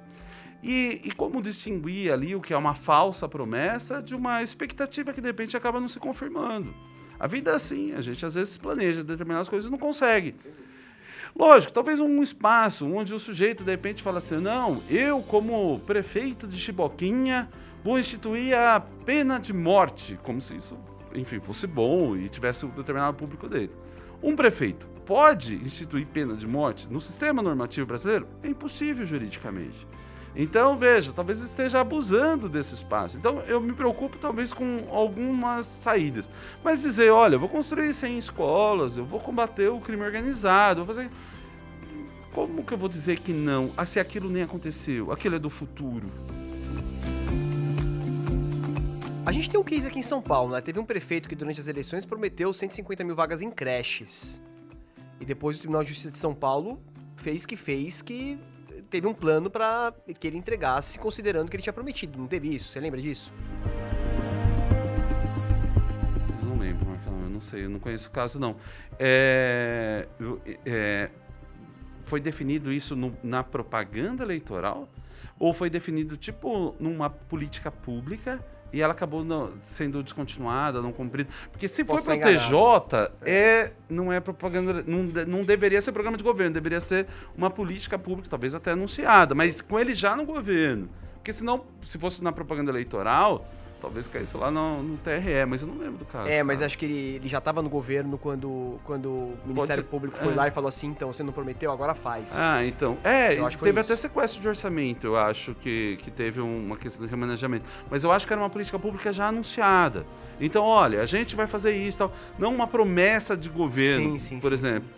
E, 0.60 1.00
e, 1.04 1.12
como 1.12 1.40
distinguir 1.40 2.12
ali 2.12 2.34
o 2.34 2.40
que 2.40 2.52
é 2.52 2.56
uma 2.56 2.74
falsa 2.74 3.28
promessa 3.28 4.02
de 4.02 4.12
uma 4.12 4.42
expectativa 4.42 5.12
que 5.12 5.20
de 5.20 5.28
repente 5.28 5.56
acaba 5.56 5.78
não 5.78 5.86
se 5.86 6.00
confirmando? 6.00 6.74
A 7.16 7.28
vida 7.28 7.52
é 7.52 7.54
assim, 7.54 7.92
a 7.92 8.00
gente 8.00 8.26
às 8.26 8.34
vezes 8.34 8.58
planeja 8.58 9.04
determinadas 9.04 9.48
coisas 9.48 9.68
e 9.68 9.70
não 9.70 9.78
consegue. 9.78 10.34
Lógico, 11.36 11.72
talvez 11.72 12.00
um 12.00 12.20
espaço 12.22 12.92
onde 12.92 13.14
o 13.14 13.20
sujeito 13.20 13.62
de 13.62 13.70
repente 13.70 14.02
fala 14.02 14.18
assim: 14.18 14.38
não, 14.38 14.82
eu, 14.90 15.22
como 15.22 15.78
prefeito 15.86 16.48
de 16.48 16.58
Chiboquinha, 16.58 17.48
vou 17.84 18.00
instituir 18.00 18.58
a 18.58 18.80
pena 18.80 19.38
de 19.38 19.52
morte, 19.52 20.18
como 20.24 20.40
se 20.40 20.56
isso, 20.56 20.76
enfim, 21.14 21.40
fosse 21.40 21.66
bom 21.66 22.16
e 22.16 22.28
tivesse 22.28 22.66
um 22.66 22.70
determinado 22.70 23.16
público 23.16 23.48
dele. 23.48 23.70
Um 24.22 24.34
prefeito 24.34 24.86
pode 25.04 25.56
instituir 25.56 26.06
pena 26.06 26.34
de 26.34 26.46
morte 26.46 26.88
no 26.90 27.00
sistema 27.00 27.42
normativo 27.42 27.86
brasileiro? 27.86 28.26
É 28.42 28.48
impossível 28.48 29.04
juridicamente. 29.04 29.86
Então, 30.36 30.76
veja, 30.76 31.12
talvez 31.12 31.40
esteja 31.40 31.80
abusando 31.80 32.48
desse 32.48 32.74
espaço. 32.74 33.16
Então, 33.16 33.40
eu 33.46 33.60
me 33.60 33.72
preocupo 33.72 34.18
talvez 34.18 34.52
com 34.52 34.88
algumas 34.90 35.64
saídas. 35.64 36.28
Mas 36.62 36.82
dizer, 36.82 37.10
olha, 37.10 37.36
eu 37.36 37.40
vou 37.40 37.48
construir 37.48 37.94
100 37.94 38.18
escolas, 38.18 38.96
eu 38.96 39.04
vou 39.04 39.20
combater 39.20 39.68
o 39.68 39.78
crime 39.80 40.02
organizado, 40.02 40.84
vou 40.84 40.94
fazer... 40.94 41.10
Como 42.32 42.64
que 42.64 42.74
eu 42.74 42.78
vou 42.78 42.88
dizer 42.88 43.20
que 43.20 43.32
não? 43.32 43.72
Se 43.86 44.00
aquilo 44.00 44.28
nem 44.28 44.42
aconteceu, 44.42 45.12
aquilo 45.12 45.36
é 45.36 45.38
do 45.38 45.48
futuro. 45.48 46.08
A 49.26 49.32
gente 49.32 49.48
tem 49.48 49.58
um 49.58 49.64
case 49.64 49.86
aqui 49.86 50.00
em 50.00 50.02
São 50.02 50.20
Paulo, 50.20 50.52
né? 50.52 50.60
Teve 50.60 50.78
um 50.78 50.84
prefeito 50.84 51.30
que 51.30 51.34
durante 51.34 51.58
as 51.58 51.66
eleições 51.66 52.04
prometeu 52.04 52.52
150 52.52 53.02
mil 53.04 53.16
vagas 53.16 53.40
em 53.40 53.50
creches. 53.50 54.40
E 55.18 55.24
depois 55.24 55.56
o 55.56 55.60
Tribunal 55.60 55.82
de 55.82 55.88
Justiça 55.88 56.12
de 56.12 56.18
São 56.18 56.34
Paulo 56.34 56.78
fez 57.16 57.46
que 57.46 57.56
fez 57.56 58.02
que 58.02 58.38
teve 58.90 59.06
um 59.06 59.14
plano 59.14 59.48
para 59.48 59.94
que 60.20 60.26
ele 60.26 60.36
entregasse, 60.36 60.98
considerando 60.98 61.48
que 61.48 61.56
ele 61.56 61.62
tinha 61.62 61.72
prometido. 61.72 62.18
Não 62.18 62.26
teve 62.26 62.54
isso? 62.54 62.68
Você 62.68 62.78
lembra 62.80 63.00
disso? 63.00 63.32
Eu 66.42 66.46
não 66.46 66.58
lembro. 66.58 66.86
Eu 67.06 67.30
não 67.30 67.40
sei, 67.40 67.64
eu 67.64 67.70
não 67.70 67.80
conheço 67.80 68.10
o 68.10 68.12
caso, 68.12 68.38
não. 68.38 68.56
É, 68.98 70.06
é, 70.66 71.10
foi 72.02 72.20
definido 72.20 72.70
isso 72.70 72.94
no, 72.94 73.16
na 73.22 73.42
propaganda 73.42 74.22
eleitoral? 74.22 74.86
Ou 75.38 75.54
foi 75.54 75.70
definido, 75.70 76.14
tipo, 76.14 76.76
numa 76.78 77.08
política 77.08 77.70
pública 77.70 78.44
e 78.74 78.82
ela 78.82 78.92
acabou 78.92 79.24
não, 79.24 79.52
sendo 79.62 80.02
descontinuada, 80.02 80.82
não 80.82 80.92
cumprida. 80.92 81.30
Porque 81.52 81.68
se 81.68 81.84
Posso 81.84 82.06
for 82.06 82.18
para 82.18 82.32
TJ, 82.32 83.12
é. 83.24 83.32
é, 83.32 83.72
não 83.88 84.12
é 84.12 84.18
propaganda, 84.18 84.82
não, 84.84 85.04
não 85.04 85.42
deveria 85.42 85.80
ser 85.80 85.92
programa 85.92 86.16
de 86.16 86.24
governo, 86.24 86.52
deveria 86.52 86.80
ser 86.80 87.06
uma 87.36 87.48
política 87.48 87.96
pública, 87.96 88.28
talvez 88.28 88.52
até 88.52 88.72
anunciada, 88.72 89.32
mas 89.32 89.62
com 89.62 89.78
ele 89.78 89.94
já 89.94 90.16
no 90.16 90.24
governo. 90.24 90.88
Porque 91.14 91.32
senão, 91.32 91.64
se 91.80 91.96
fosse 91.98 92.22
na 92.22 92.32
propaganda 92.32 92.72
eleitoral, 92.72 93.48
Talvez 93.84 94.08
caísse 94.08 94.34
lá 94.34 94.50
no, 94.50 94.82
no 94.82 94.96
TRE, 94.96 95.44
mas 95.46 95.60
eu 95.60 95.68
não 95.68 95.76
lembro 95.76 95.98
do 95.98 96.06
caso. 96.06 96.26
É, 96.26 96.42
mas 96.42 96.62
acho 96.62 96.78
que 96.78 96.86
ele, 96.86 97.16
ele 97.16 97.28
já 97.28 97.36
estava 97.36 97.60
no 97.60 97.68
governo 97.68 98.16
quando, 98.16 98.80
quando 98.82 99.10
o 99.10 99.38
Ministério 99.44 99.84
Público 99.84 100.16
foi 100.16 100.32
é. 100.32 100.36
lá 100.36 100.48
e 100.48 100.50
falou 100.50 100.68
assim, 100.68 100.86
então, 100.86 101.12
você 101.12 101.22
não 101.22 101.34
prometeu, 101.34 101.70
agora 101.70 101.94
faz. 101.94 102.34
Ah, 102.34 102.64
então. 102.64 102.96
É, 103.04 103.36
teve 103.62 103.78
até 103.78 103.94
sequestro 103.94 104.40
de 104.40 104.48
orçamento, 104.48 105.06
eu 105.06 105.18
acho 105.18 105.54
que, 105.56 105.98
que 106.00 106.10
teve 106.10 106.40
uma 106.40 106.78
questão 106.78 107.04
de 107.04 107.10
remanejamento. 107.10 107.66
Mas 107.90 108.04
eu 108.04 108.10
acho 108.10 108.26
que 108.26 108.32
era 108.32 108.40
uma 108.40 108.48
política 108.48 108.78
pública 108.78 109.12
já 109.12 109.28
anunciada. 109.28 110.06
Então, 110.40 110.64
olha, 110.64 111.02
a 111.02 111.06
gente 111.06 111.36
vai 111.36 111.46
fazer 111.46 111.76
isso 111.76 111.98
tal. 111.98 112.12
Não 112.38 112.54
uma 112.54 112.66
promessa 112.66 113.36
de 113.36 113.50
governo, 113.50 114.12
sim, 114.12 114.18
sim, 114.18 114.40
por 114.40 114.48
sim, 114.48 114.54
exemplo. 114.54 114.88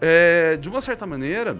É, 0.00 0.56
de 0.56 0.68
uma 0.68 0.80
certa 0.80 1.04
maneira, 1.06 1.58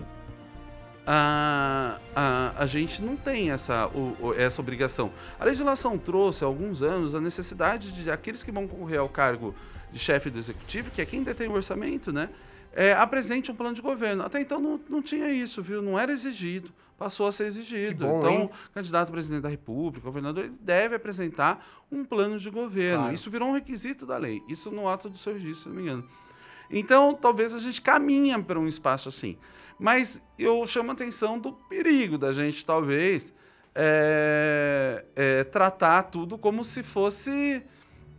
a, 1.10 1.98
a, 2.14 2.62
a 2.62 2.66
gente 2.66 3.00
não 3.00 3.16
tem 3.16 3.50
essa, 3.50 3.86
o, 3.88 4.34
essa 4.36 4.60
obrigação. 4.60 5.10
A 5.40 5.44
legislação 5.46 5.96
trouxe 5.96 6.44
há 6.44 6.46
alguns 6.46 6.82
anos 6.82 7.14
a 7.14 7.20
necessidade 7.20 7.92
de 7.92 8.10
aqueles 8.10 8.42
que 8.42 8.52
vão 8.52 8.68
concorrer 8.68 9.00
ao 9.00 9.08
cargo 9.08 9.54
de 9.90 9.98
chefe 9.98 10.28
do 10.28 10.38
executivo, 10.38 10.90
que 10.90 11.00
é 11.00 11.06
quem 11.06 11.22
detém 11.22 11.48
o 11.48 11.52
orçamento, 11.52 12.12
né? 12.12 12.28
É, 12.74 12.92
apresente 12.92 13.50
um 13.50 13.54
plano 13.54 13.74
de 13.74 13.80
governo. 13.80 14.22
Até 14.22 14.38
então 14.38 14.60
não, 14.60 14.78
não 14.86 15.00
tinha 15.00 15.30
isso, 15.32 15.62
viu? 15.62 15.80
Não 15.80 15.98
era 15.98 16.12
exigido, 16.12 16.70
passou 16.98 17.26
a 17.26 17.32
ser 17.32 17.46
exigido. 17.46 18.06
Bom, 18.06 18.18
então, 18.18 18.32
hein? 18.32 18.50
candidato 18.74 19.08
a 19.08 19.12
presidente 19.12 19.40
da 19.40 19.48
República, 19.48 20.04
governador, 20.04 20.44
ele 20.44 20.54
deve 20.60 20.94
apresentar 20.94 21.66
um 21.90 22.04
plano 22.04 22.38
de 22.38 22.50
governo. 22.50 23.04
Claro. 23.04 23.14
Isso 23.14 23.30
virou 23.30 23.48
um 23.48 23.54
requisito 23.54 24.04
da 24.04 24.18
lei. 24.18 24.42
Isso 24.46 24.70
no 24.70 24.86
ato 24.86 25.08
do 25.08 25.16
seu 25.16 25.32
registro, 25.32 25.62
se 25.62 25.68
não 25.70 25.76
me 25.76 25.82
engano. 25.84 26.04
Então, 26.70 27.14
talvez 27.14 27.54
a 27.54 27.58
gente 27.58 27.80
caminha 27.80 28.38
para 28.38 28.60
um 28.60 28.68
espaço 28.68 29.08
assim. 29.08 29.38
Mas 29.78 30.20
eu 30.38 30.66
chamo 30.66 30.90
a 30.90 30.94
atenção 30.94 31.38
do 31.38 31.52
perigo 31.52 32.18
da 32.18 32.32
gente, 32.32 32.64
talvez, 32.66 33.32
é, 33.74 35.04
é, 35.14 35.44
tratar 35.44 36.04
tudo 36.04 36.36
como 36.36 36.64
se 36.64 36.82
fosse. 36.82 37.62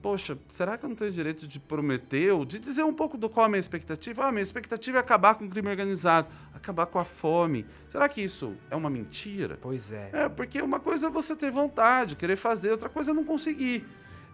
Poxa, 0.01 0.37
será 0.47 0.77
que 0.77 0.85
eu 0.85 0.89
não 0.89 0.95
tenho 0.95 1.11
direito 1.11 1.45
de 1.45 1.59
prometer 1.59 2.31
ou 2.31 2.45
de 2.45 2.57
dizer 2.57 2.83
um 2.83 2.93
pouco 2.93 3.17
do 3.17 3.29
qual 3.29 3.45
a 3.45 3.49
minha 3.49 3.59
expectativa? 3.59 4.25
Ah, 4.25 4.31
minha 4.31 4.41
expectativa 4.41 4.97
é 4.97 5.01
acabar 5.01 5.35
com 5.35 5.43
o 5.43 5.49
crime 5.49 5.67
organizado, 5.69 6.29
acabar 6.53 6.85
com 6.85 6.97
a 6.97 7.03
fome. 7.03 7.65
Será 7.89 8.07
que 8.07 8.21
isso 8.21 8.55
é 8.71 8.75
uma 8.77 8.89
mentira? 8.89 9.59
Pois 9.61 9.91
é. 9.91 10.09
É, 10.13 10.29
porque 10.29 10.61
uma 10.61 10.79
coisa 10.79 11.07
é 11.07 11.09
você 11.09 11.35
ter 11.35 11.51
vontade, 11.51 12.15
querer 12.15 12.37
fazer, 12.37 12.71
outra 12.71 12.87
coisa 12.87 13.11
é 13.11 13.13
não 13.13 13.25
conseguir. 13.25 13.85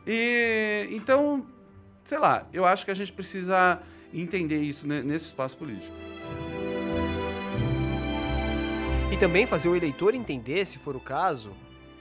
E 0.06 0.88
então, 0.92 1.48
sei 2.04 2.20
lá, 2.20 2.48
eu 2.54 2.64
acho 2.64 2.86
que 2.86 2.92
a 2.92 2.96
gente 2.96 3.12
precisa 3.12 3.82
entender 4.14 4.62
isso 4.62 4.88
ne- 4.88 5.02
nesse 5.02 5.26
espaço 5.26 5.58
político. 5.58 5.96
E 9.16 9.18
também 9.18 9.48
fazer 9.48 9.70
o 9.70 9.76
eleitor 9.78 10.14
entender, 10.14 10.66
se 10.66 10.78
for 10.78 10.94
o 10.94 11.00
caso, 11.00 11.54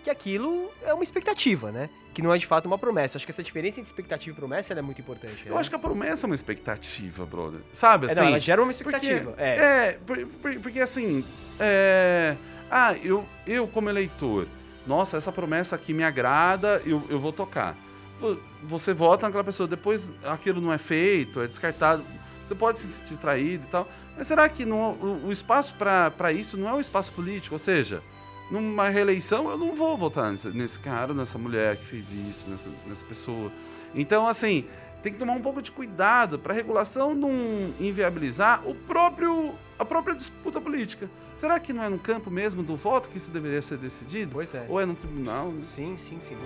que 0.02 0.10
aquilo 0.10 0.68
é 0.82 0.92
uma 0.92 1.04
expectativa, 1.04 1.70
né? 1.70 1.88
Que 2.12 2.20
não 2.20 2.34
é 2.34 2.38
de 2.38 2.44
fato 2.44 2.66
uma 2.66 2.76
promessa. 2.76 3.16
Acho 3.16 3.24
que 3.24 3.30
essa 3.30 3.40
diferença 3.40 3.78
entre 3.78 3.88
expectativa 3.88 4.34
e 4.34 4.36
promessa 4.36 4.74
é 4.74 4.82
muito 4.82 5.00
importante. 5.00 5.44
Eu 5.46 5.54
né? 5.54 5.60
acho 5.60 5.70
que 5.70 5.76
a 5.76 5.78
promessa 5.78 6.26
é 6.26 6.28
uma 6.28 6.34
expectativa, 6.34 7.24
brother. 7.24 7.60
Sabe 7.72 8.08
É, 8.08 8.10
assim? 8.10 8.20
não, 8.20 8.26
ela 8.26 8.40
gera 8.40 8.60
uma 8.60 8.72
Porque- 8.72 8.90
expectativa. 8.96 9.32
é. 9.38 9.48
É, 9.54 9.92
por- 10.04 10.26
porque 10.60 10.80
assim, 10.80 11.24
é, 11.60 12.34
ah, 12.68 12.96
eu, 13.00 13.24
eu 13.46 13.68
como 13.68 13.88
eleitor, 13.88 14.48
nossa, 14.84 15.16
essa 15.16 15.30
promessa 15.30 15.76
aqui 15.76 15.94
me 15.94 16.02
agrada, 16.02 16.82
eu, 16.84 17.00
eu 17.08 17.20
vou 17.20 17.32
tocar. 17.32 17.76
Vo- 18.18 18.40
Você 18.64 18.92
vota 18.92 19.26
naquela 19.26 19.44
pessoa, 19.44 19.68
depois 19.68 20.10
aquilo 20.24 20.60
não 20.60 20.72
é 20.72 20.78
feito, 20.78 21.40
é 21.40 21.46
descartado, 21.46 22.04
você 22.44 22.56
pode 22.56 22.80
se 22.80 22.88
sentir 22.88 23.16
traído 23.18 23.62
e 23.62 23.70
tal, 23.70 23.88
mas 24.16 24.26
será 24.26 24.48
que 24.48 24.64
não, 24.64 24.92
o, 24.92 25.26
o 25.26 25.32
espaço 25.32 25.74
para 25.74 26.32
isso 26.32 26.56
não 26.56 26.68
é 26.68 26.74
o 26.74 26.80
espaço 26.80 27.12
político? 27.12 27.54
Ou 27.54 27.58
seja, 27.58 28.02
numa 28.50 28.88
reeleição 28.88 29.50
eu 29.50 29.58
não 29.58 29.74
vou 29.74 29.96
votar 29.96 30.30
nesse, 30.30 30.48
nesse 30.48 30.78
cara, 30.78 31.12
nessa 31.14 31.38
mulher 31.38 31.76
que 31.76 31.84
fez 31.84 32.12
isso, 32.12 32.48
nessa, 32.48 32.70
nessa 32.86 33.04
pessoa. 33.04 33.50
Então, 33.94 34.26
assim, 34.26 34.66
tem 35.02 35.12
que 35.12 35.18
tomar 35.18 35.34
um 35.34 35.40
pouco 35.42 35.60
de 35.60 35.70
cuidado 35.70 36.38
para 36.38 36.52
a 36.52 36.56
regulação 36.56 37.14
não 37.14 37.30
inviabilizar 37.78 38.66
o 38.66 38.74
próprio, 38.74 39.54
a 39.78 39.84
própria 39.84 40.14
disputa 40.14 40.60
política. 40.60 41.08
Será 41.36 41.60
que 41.60 41.72
não 41.72 41.82
é 41.82 41.88
no 41.88 41.98
campo 41.98 42.30
mesmo 42.30 42.62
do 42.62 42.76
voto 42.76 43.08
que 43.08 43.18
isso 43.18 43.30
deveria 43.30 43.60
ser 43.60 43.76
decidido? 43.76 44.32
Pois 44.32 44.54
é. 44.54 44.64
Ou 44.68 44.80
é 44.80 44.86
no 44.86 44.94
tribunal? 44.94 45.52
Sim, 45.64 45.96
sim, 45.96 46.18
sim. 46.20 46.36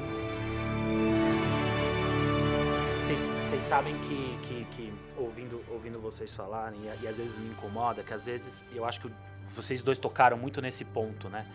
Vocês 3.09 3.65
sabem 3.65 3.99
que, 4.03 4.39
que, 4.47 4.65
que 4.67 4.93
ouvindo, 5.17 5.65
ouvindo 5.71 5.99
vocês 5.99 6.35
falarem, 6.35 6.79
e, 6.83 7.05
e 7.05 7.09
às 7.09 7.17
vezes 7.17 7.39
me 7.39 7.49
incomoda, 7.49 8.03
que 8.03 8.13
às 8.13 8.27
vezes 8.27 8.63
eu 8.71 8.85
acho 8.85 9.01
que 9.01 9.11
vocês 9.49 9.81
dois 9.81 9.97
tocaram 9.97 10.37
muito 10.37 10.61
nesse 10.61 10.85
ponto, 10.85 11.27
né? 11.31 11.47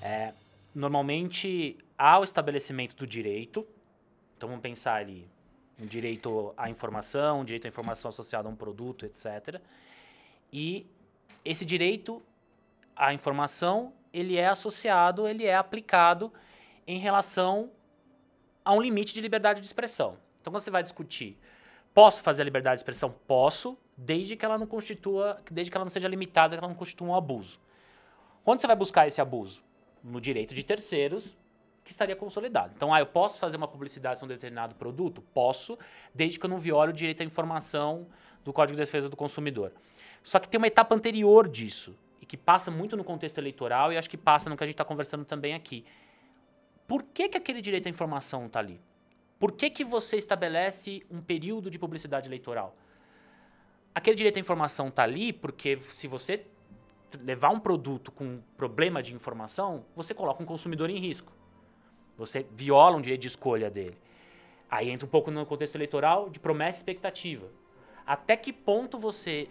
É, 0.00 0.32
normalmente 0.72 1.76
há 1.98 2.20
o 2.20 2.22
estabelecimento 2.22 2.94
do 2.94 3.04
direito, 3.04 3.66
então 4.36 4.48
vamos 4.48 4.62
pensar 4.62 4.94
ali, 4.94 5.28
um 5.80 5.86
direito 5.86 6.54
à 6.56 6.70
informação, 6.70 7.40
um 7.40 7.44
direito 7.44 7.64
à 7.64 7.68
informação 7.68 8.08
associada 8.08 8.48
a 8.48 8.52
um 8.52 8.54
produto, 8.54 9.04
etc. 9.04 9.60
E 10.52 10.86
esse 11.44 11.64
direito 11.64 12.22
à 12.94 13.12
informação, 13.12 13.92
ele 14.12 14.36
é 14.36 14.46
associado, 14.46 15.26
ele 15.26 15.46
é 15.46 15.56
aplicado 15.56 16.32
em 16.86 17.00
relação 17.00 17.72
a 18.64 18.72
um 18.72 18.80
limite 18.80 19.12
de 19.12 19.20
liberdade 19.20 19.60
de 19.60 19.66
expressão. 19.66 20.16
Então, 20.42 20.52
quando 20.52 20.62
você 20.62 20.70
vai 20.70 20.82
discutir, 20.82 21.38
posso 21.94 22.22
fazer 22.22 22.42
a 22.42 22.44
liberdade 22.44 22.76
de 22.76 22.80
expressão? 22.80 23.14
Posso, 23.26 23.78
desde 23.96 24.36
que 24.36 24.44
ela 24.44 24.58
não 24.58 24.66
constitua, 24.66 25.40
desde 25.50 25.70
que 25.70 25.76
ela 25.76 25.84
não 25.84 25.90
seja 25.90 26.08
limitada, 26.08 26.54
que 26.54 26.58
ela 26.58 26.68
não 26.68 26.76
constitua 26.76 27.08
um 27.08 27.14
abuso. 27.14 27.58
Onde 28.44 28.60
você 28.60 28.66
vai 28.66 28.76
buscar 28.76 29.06
esse 29.06 29.20
abuso? 29.20 29.62
No 30.02 30.20
direito 30.20 30.52
de 30.52 30.62
terceiros, 30.62 31.36
que 31.84 31.92
estaria 31.92 32.14
consolidado. 32.14 32.72
Então, 32.76 32.92
ah, 32.92 33.00
eu 33.00 33.06
posso 33.06 33.38
fazer 33.38 33.56
uma 33.56 33.68
publicidade 33.68 34.18
sobre 34.18 34.34
um 34.34 34.36
determinado 34.36 34.74
produto? 34.74 35.22
Posso, 35.32 35.78
desde 36.14 36.38
que 36.38 36.44
eu 36.44 36.50
não 36.50 36.58
viole 36.58 36.90
o 36.90 36.94
direito 36.94 37.22
à 37.22 37.24
informação 37.24 38.06
do 38.44 38.52
Código 38.52 38.76
de 38.76 38.82
Defesa 38.82 39.08
do 39.08 39.16
Consumidor. 39.16 39.72
Só 40.22 40.38
que 40.38 40.48
tem 40.48 40.58
uma 40.58 40.66
etapa 40.66 40.94
anterior 40.94 41.48
disso, 41.48 41.96
e 42.20 42.26
que 42.26 42.36
passa 42.36 42.70
muito 42.70 42.96
no 42.96 43.02
contexto 43.02 43.38
eleitoral 43.38 43.92
e 43.92 43.98
acho 43.98 44.08
que 44.08 44.16
passa 44.16 44.48
no 44.48 44.56
que 44.56 44.62
a 44.62 44.66
gente 44.66 44.74
está 44.74 44.84
conversando 44.84 45.24
também 45.24 45.54
aqui. 45.54 45.84
Por 46.86 47.02
que, 47.02 47.28
que 47.28 47.36
aquele 47.36 47.60
direito 47.60 47.86
à 47.86 47.90
informação 47.90 48.46
está 48.46 48.60
ali? 48.60 48.80
Por 49.42 49.50
que, 49.50 49.68
que 49.70 49.82
você 49.82 50.16
estabelece 50.16 51.04
um 51.10 51.20
período 51.20 51.68
de 51.68 51.76
publicidade 51.76 52.28
eleitoral? 52.28 52.76
Aquele 53.92 54.14
direito 54.14 54.36
à 54.36 54.38
informação 54.38 54.86
está 54.86 55.02
ali 55.02 55.32
porque 55.32 55.78
se 55.78 56.06
você 56.06 56.46
levar 57.20 57.50
um 57.50 57.58
produto 57.58 58.12
com 58.12 58.40
problema 58.56 59.02
de 59.02 59.12
informação, 59.12 59.84
você 59.96 60.14
coloca 60.14 60.40
um 60.40 60.46
consumidor 60.46 60.90
em 60.90 60.98
risco. 61.00 61.32
Você 62.16 62.46
viola 62.52 62.96
um 62.96 63.00
direito 63.00 63.22
de 63.22 63.26
escolha 63.26 63.68
dele. 63.68 63.98
Aí 64.70 64.88
entra 64.88 65.08
um 65.08 65.10
pouco 65.10 65.28
no 65.28 65.44
contexto 65.44 65.74
eleitoral 65.74 66.30
de 66.30 66.38
promessa 66.38 66.78
e 66.78 66.80
expectativa. 66.82 67.50
Até 68.06 68.36
que 68.36 68.52
ponto 68.52 68.96
você 68.96 69.48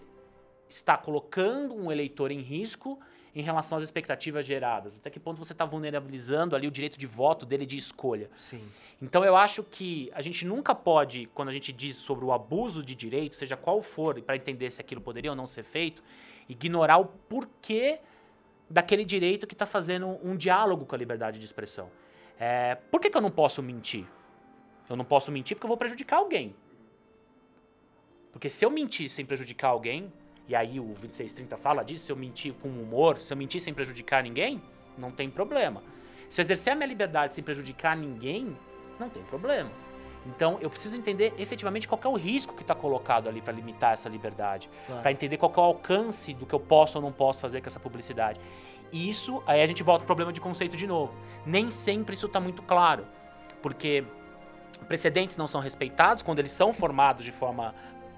está 0.69 0.97
colocando 0.97 1.75
um 1.75 1.91
eleitor 1.91 2.31
em 2.31 2.39
risco 2.39 2.97
em 3.33 3.41
relação 3.41 3.77
às 3.77 3.83
expectativas 3.83 4.45
geradas? 4.45 4.97
Até 4.97 5.09
que 5.09 5.19
ponto 5.19 5.37
você 5.43 5.53
está 5.53 5.65
vulnerabilizando 5.65 6.55
ali 6.55 6.67
o 6.67 6.71
direito 6.71 6.97
de 6.97 7.07
voto 7.07 7.45
dele 7.45 7.65
de 7.65 7.77
escolha? 7.77 8.29
Sim. 8.37 8.61
Então 9.01 9.23
eu 9.23 9.35
acho 9.35 9.63
que 9.63 10.11
a 10.13 10.21
gente 10.21 10.45
nunca 10.45 10.75
pode, 10.75 11.27
quando 11.33 11.49
a 11.49 11.51
gente 11.51 11.71
diz 11.71 11.95
sobre 11.95 12.25
o 12.25 12.31
abuso 12.31 12.83
de 12.83 12.95
direito, 12.95 13.35
seja 13.35 13.55
qual 13.55 13.81
for, 13.81 14.21
para 14.21 14.35
entender 14.35 14.71
se 14.71 14.81
aquilo 14.81 15.01
poderia 15.01 15.31
ou 15.31 15.35
não 15.35 15.47
ser 15.47 15.63
feito, 15.63 16.03
ignorar 16.47 16.97
o 16.97 17.05
porquê 17.05 17.99
daquele 18.69 19.03
direito 19.03 19.45
que 19.45 19.53
está 19.53 19.65
fazendo 19.65 20.19
um 20.23 20.35
diálogo 20.35 20.85
com 20.85 20.95
a 20.95 20.97
liberdade 20.97 21.39
de 21.39 21.45
expressão. 21.45 21.89
É, 22.39 22.75
por 22.75 22.99
que, 22.99 23.09
que 23.09 23.17
eu 23.17 23.21
não 23.21 23.31
posso 23.31 23.61
mentir? 23.61 24.05
Eu 24.89 24.95
não 24.95 25.05
posso 25.05 25.31
mentir 25.31 25.55
porque 25.55 25.65
eu 25.65 25.69
vou 25.69 25.77
prejudicar 25.77 26.17
alguém. 26.17 26.55
Porque 28.31 28.49
se 28.49 28.65
eu 28.65 28.71
mentir 28.71 29.09
sem 29.09 29.25
prejudicar 29.25 29.69
alguém, 29.69 30.11
e 30.51 30.55
aí 30.55 30.81
o 30.81 30.83
2630 30.83 31.55
fala 31.55 31.81
disso, 31.81 32.03
se 32.07 32.11
eu 32.11 32.15
mentir 32.17 32.53
com 32.61 32.67
humor, 32.67 33.17
se 33.17 33.31
eu 33.31 33.37
mentir 33.37 33.61
sem 33.61 33.73
prejudicar 33.73 34.21
ninguém, 34.21 34.61
não 34.97 35.09
tem 35.09 35.29
problema. 35.29 35.81
Se 36.29 36.41
eu 36.41 36.43
exercer 36.43 36.73
a 36.73 36.75
minha 36.75 36.87
liberdade 36.87 37.33
sem 37.33 37.41
prejudicar 37.41 37.95
ninguém, 37.95 38.53
não 38.99 39.07
tem 39.09 39.23
problema. 39.23 39.71
Então 40.25 40.57
eu 40.59 40.69
preciso 40.69 40.97
entender 40.97 41.33
efetivamente 41.37 41.87
qual 41.87 42.01
é 42.03 42.07
o 42.09 42.17
risco 42.17 42.53
que 42.53 42.63
está 42.63 42.75
colocado 42.75 43.29
ali 43.29 43.41
para 43.41 43.53
limitar 43.53 43.93
essa 43.93 44.09
liberdade, 44.09 44.69
Claro. 44.85 45.01
para 45.01 45.11
entender 45.13 45.37
qual 45.37 45.53
é 45.55 45.59
o 45.59 45.63
alcance 45.63 46.33
do 46.33 46.45
que 46.45 46.53
eu 46.53 46.59
posso 46.59 46.97
ou 46.97 47.01
não 47.01 47.13
posso 47.13 47.39
fazer 47.39 47.61
com 47.61 47.67
essa 47.67 47.79
publicidade. 47.79 48.37
E 48.91 49.07
isso, 49.07 49.41
aí 49.47 49.61
a 49.63 49.65
gente 49.65 49.81
volta 49.83 49.99
pro 49.99 50.07
problema 50.07 50.33
de 50.33 50.41
conceito 50.41 50.75
de 50.75 50.85
novo. 50.85 51.13
Nem 51.45 51.71
sempre 51.71 52.13
isso 52.13 52.25
está 52.25 52.41
muito 52.41 52.61
claro, 52.61 53.07
porque 53.61 54.03
precedentes 54.85 55.37
não 55.37 55.47
são 55.47 55.61
respeitados 55.61 56.21
quando 56.21 56.39
eles 56.39 56.51
são 56.51 56.73
formados 56.73 57.23
de 57.23 57.31
forma 57.31 57.73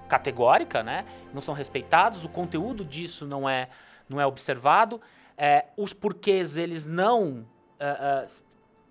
categórica, 0.08 0.82
né? 0.82 1.04
Não 1.32 1.40
são 1.40 1.54
respeitados, 1.54 2.24
o 2.24 2.28
conteúdo 2.28 2.84
disso 2.84 3.26
não 3.26 3.48
é, 3.48 3.68
não 4.08 4.20
é 4.20 4.26
observado, 4.26 5.00
é, 5.36 5.66
os 5.76 5.92
porquês 5.92 6.56
eles 6.56 6.84
não 6.84 7.46
é, 7.78 7.86
é, 7.86 8.26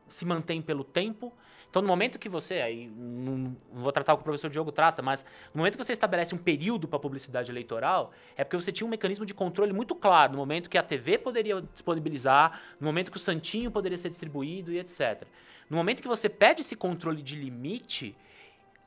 se 0.08 0.26
mantêm 0.26 0.62
pelo 0.62 0.84
tempo. 0.84 1.34
Então, 1.70 1.82
no 1.82 1.88
momento 1.88 2.20
que 2.20 2.30
você, 2.30 2.62
aí 2.62 2.88
não, 2.96 3.58
vou 3.72 3.92
tratar 3.92 4.14
o 4.14 4.18
que 4.18 4.22
o 4.22 4.24
professor 4.24 4.48
Diogo 4.48 4.72
trata, 4.72 5.02
mas 5.02 5.26
no 5.52 5.58
momento 5.58 5.76
que 5.76 5.84
você 5.84 5.94
estabelece 5.94 6.36
um 6.36 6.38
período 6.38 6.88
para 6.88 7.00
publicidade 7.00 7.50
eleitoral, 7.50 8.12
é 8.38 8.44
porque 8.44 8.56
você 8.56 8.72
tinha 8.72 8.86
um 8.86 8.90
mecanismo 8.92 9.26
de 9.26 9.34
controle 9.34 9.74
muito 9.74 9.96
claro, 9.96 10.34
no 10.34 10.38
momento 10.38 10.70
que 10.70 10.78
a 10.78 10.84
TV 10.84 11.18
poderia 11.18 11.60
disponibilizar, 11.74 12.60
no 12.80 12.86
momento 12.86 13.10
que 13.10 13.18
o 13.18 13.20
Santinho 13.20 13.72
poderia 13.72 13.98
ser 13.98 14.10
distribuído 14.10 14.72
e 14.72 14.78
etc. 14.78 15.24
No 15.68 15.76
momento 15.76 16.00
que 16.00 16.08
você 16.08 16.30
pede 16.30 16.62
esse 16.62 16.76
controle 16.76 17.24
de 17.24 17.36
limite, 17.36 18.16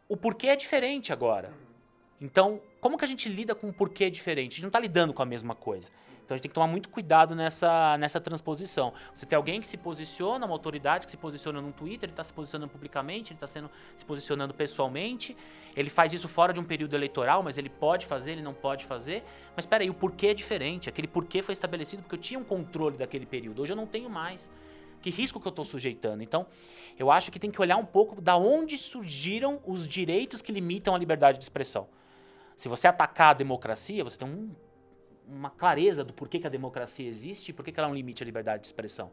o 0.09 0.17
porquê 0.17 0.47
é 0.47 0.55
diferente 0.55 1.12
agora. 1.12 1.53
Então, 2.20 2.61
como 2.81 2.96
que 2.96 3.05
a 3.05 3.09
gente 3.09 3.29
lida 3.29 3.55
com 3.55 3.68
um 3.68 3.72
porquê 3.72 4.11
diferente? 4.11 4.52
A 4.52 4.55
gente 4.55 4.62
não 4.62 4.68
está 4.68 4.81
lidando 4.81 5.12
com 5.12 5.22
a 5.22 5.26
mesma 5.26 5.55
coisa. 5.55 5.90
Então 6.26 6.35
a 6.35 6.37
gente 6.37 6.42
tem 6.42 6.50
que 6.50 6.55
tomar 6.55 6.66
muito 6.66 6.88
cuidado 6.88 7.37
nessa, 7.37 7.96
nessa 7.98 8.20
transposição. 8.20 8.92
Você 9.14 9.24
tem 9.24 9.37
alguém 9.37 9.61
que 9.61 9.68
se 9.68 9.76
posiciona, 9.76 10.44
uma 10.44 10.55
autoridade 10.55 11.05
que 11.05 11.11
se 11.12 11.16
posiciona 11.16 11.61
no 11.61 11.70
Twitter, 11.70 12.09
ele 12.09 12.12
está 12.12 12.24
se 12.24 12.33
posicionando 12.33 12.72
publicamente, 12.72 13.33
ele 13.33 13.37
está 13.37 13.46
se 13.46 14.05
posicionando 14.05 14.52
pessoalmente. 14.52 15.37
Ele 15.76 15.88
faz 15.88 16.12
isso 16.12 16.29
fora 16.29 16.52
de 16.52 16.59
um 16.59 16.64
período 16.64 16.96
eleitoral, 16.96 17.44
mas 17.44 17.59
ele 17.59 17.70
pode 17.70 18.07
fazer, 18.07 18.33
ele 18.33 18.42
não 18.42 18.52
pode 18.52 18.85
fazer. 18.85 19.22
Mas 19.55 19.66
espera 19.66 19.85
aí, 19.85 19.90
o 19.90 19.94
porquê 19.94 20.29
é 20.29 20.35
diferente. 20.35 20.88
Aquele 20.88 21.07
porquê 21.07 21.42
foi 21.42 21.52
estabelecido 21.52 22.02
porque 22.02 22.16
eu 22.16 22.20
tinha 22.20 22.40
um 22.40 22.44
controle 22.44 22.96
daquele 22.96 23.24
período. 23.24 23.62
Hoje 23.62 23.72
eu 23.72 23.76
não 23.76 23.87
tenho 23.87 24.11
mais. 24.11 24.50
Que 25.00 25.11
risco 25.11 25.38
que 25.38 25.46
eu 25.46 25.50
estou 25.50 25.64
sujeitando? 25.64 26.24
Então, 26.24 26.44
eu 26.98 27.09
acho 27.09 27.31
que 27.31 27.38
tem 27.38 27.52
que 27.52 27.61
olhar 27.61 27.76
um 27.76 27.87
pouco 27.87 28.20
da 28.20 28.37
onde 28.37 28.76
surgiram 28.76 29.61
os 29.64 29.87
direitos 29.87 30.42
que 30.42 30.50
limitam 30.50 30.92
a 30.92 30.98
liberdade 30.98 31.38
de 31.38 31.44
expressão. 31.44 31.87
Se 32.57 32.69
você 32.69 32.88
atacar 32.88 33.31
a 33.31 33.35
democracia, 33.35 34.03
você 34.03 34.16
tem 34.16 34.29
um 34.29 34.55
uma 35.27 35.51
clareza 35.51 36.05
do 36.05 36.12
porquê 36.12 36.38
que 36.38 36.47
a 36.47 36.51
democracia 36.51 37.07
existe 37.09 37.49
e 37.49 37.53
por 37.53 37.64
que 37.64 37.73
ela 37.77 37.88
é 37.88 37.90
um 37.90 37.95
limite 37.95 38.23
à 38.23 38.27
liberdade 38.27 38.61
de 38.61 38.66
expressão. 38.69 39.11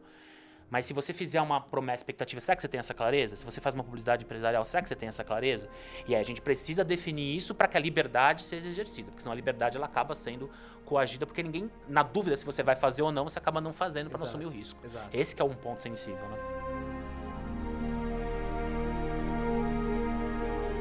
Mas 0.70 0.86
se 0.86 0.94
você 0.94 1.12
fizer 1.12 1.40
uma 1.42 1.60
promessa 1.60 2.00
expectativa, 2.00 2.40
será 2.40 2.56
que 2.56 2.62
você 2.62 2.68
tem 2.68 2.78
essa 2.78 2.94
clareza? 2.94 3.36
Se 3.36 3.44
você 3.44 3.60
faz 3.60 3.74
uma 3.74 3.84
publicidade 3.84 4.24
empresarial, 4.24 4.64
será 4.64 4.82
que 4.82 4.88
você 4.88 4.96
tem 4.96 5.08
essa 5.08 5.22
clareza? 5.22 5.68
E 6.06 6.14
aí 6.14 6.20
a 6.20 6.24
gente 6.24 6.40
precisa 6.40 6.82
definir 6.82 7.36
isso 7.36 7.54
para 7.54 7.68
que 7.68 7.76
a 7.76 7.80
liberdade 7.80 8.42
seja 8.42 8.68
exercida, 8.68 9.10
porque 9.10 9.22
senão 9.22 9.32
a 9.32 9.36
liberdade 9.36 9.76
ela 9.76 9.86
acaba 9.86 10.14
sendo 10.14 10.50
coagida, 10.84 11.26
porque 11.26 11.42
ninguém, 11.42 11.70
na 11.86 12.02
dúvida 12.02 12.34
se 12.34 12.44
você 12.44 12.62
vai 12.62 12.76
fazer 12.76 13.02
ou 13.02 13.12
não, 13.12 13.24
você 13.24 13.38
acaba 13.38 13.60
não 13.60 13.72
fazendo 13.72 14.08
para 14.08 14.18
não 14.18 14.26
assumir 14.26 14.46
o 14.46 14.50
risco. 14.50 14.80
Exato. 14.84 15.08
Esse 15.12 15.40
é 15.40 15.44
um 15.44 15.54
ponto 15.54 15.82
sensível, 15.82 16.28
né? 16.28 16.93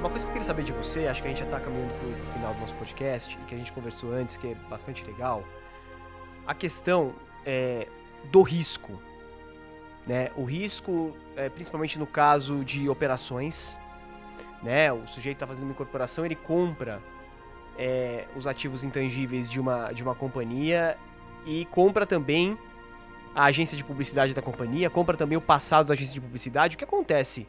Uma 0.03 0.09
coisa 0.09 0.25
que 0.25 0.31
eu 0.31 0.33
queria 0.33 0.45
saber 0.45 0.63
de 0.63 0.73
você, 0.73 1.07
acho 1.07 1.21
que 1.21 1.29
a 1.29 1.31
gente 1.31 1.39
já 1.39 1.45
tá 1.45 1.61
caminhando 1.61 1.93
pro, 1.93 2.11
pro 2.11 2.33
final 2.33 2.53
do 2.53 2.59
nosso 2.59 2.75
podcast, 2.75 3.39
e 3.41 3.45
que 3.45 3.55
a 3.55 3.57
gente 3.57 3.71
conversou 3.71 4.11
antes, 4.11 4.35
que 4.35 4.47
é 4.47 4.55
bastante 4.69 5.01
legal. 5.05 5.45
A 6.45 6.53
questão 6.53 7.13
é, 7.45 7.87
do 8.25 8.41
risco. 8.41 9.01
Né? 10.05 10.29
O 10.35 10.43
risco, 10.43 11.15
é, 11.37 11.47
principalmente 11.47 11.97
no 11.97 12.05
caso 12.05 12.65
de 12.65 12.89
operações, 12.89 13.79
né? 14.61 14.91
O 14.91 15.07
sujeito 15.07 15.37
está 15.37 15.47
fazendo 15.47 15.63
uma 15.63 15.71
incorporação, 15.71 16.25
ele 16.25 16.35
compra 16.35 17.01
é, 17.77 18.25
os 18.35 18.45
ativos 18.45 18.83
intangíveis 18.83 19.49
de 19.49 19.57
uma, 19.57 19.93
de 19.93 20.03
uma 20.03 20.13
companhia 20.13 20.97
e 21.45 21.63
compra 21.67 22.05
também 22.05 22.57
a 23.33 23.45
agência 23.45 23.77
de 23.77 23.85
publicidade 23.85 24.33
da 24.33 24.41
companhia, 24.41 24.89
compra 24.89 25.15
também 25.15 25.37
o 25.37 25.41
passado 25.41 25.87
da 25.87 25.93
agência 25.93 26.13
de 26.13 26.19
publicidade. 26.19 26.75
O 26.75 26.77
que 26.77 26.83
acontece 26.83 27.47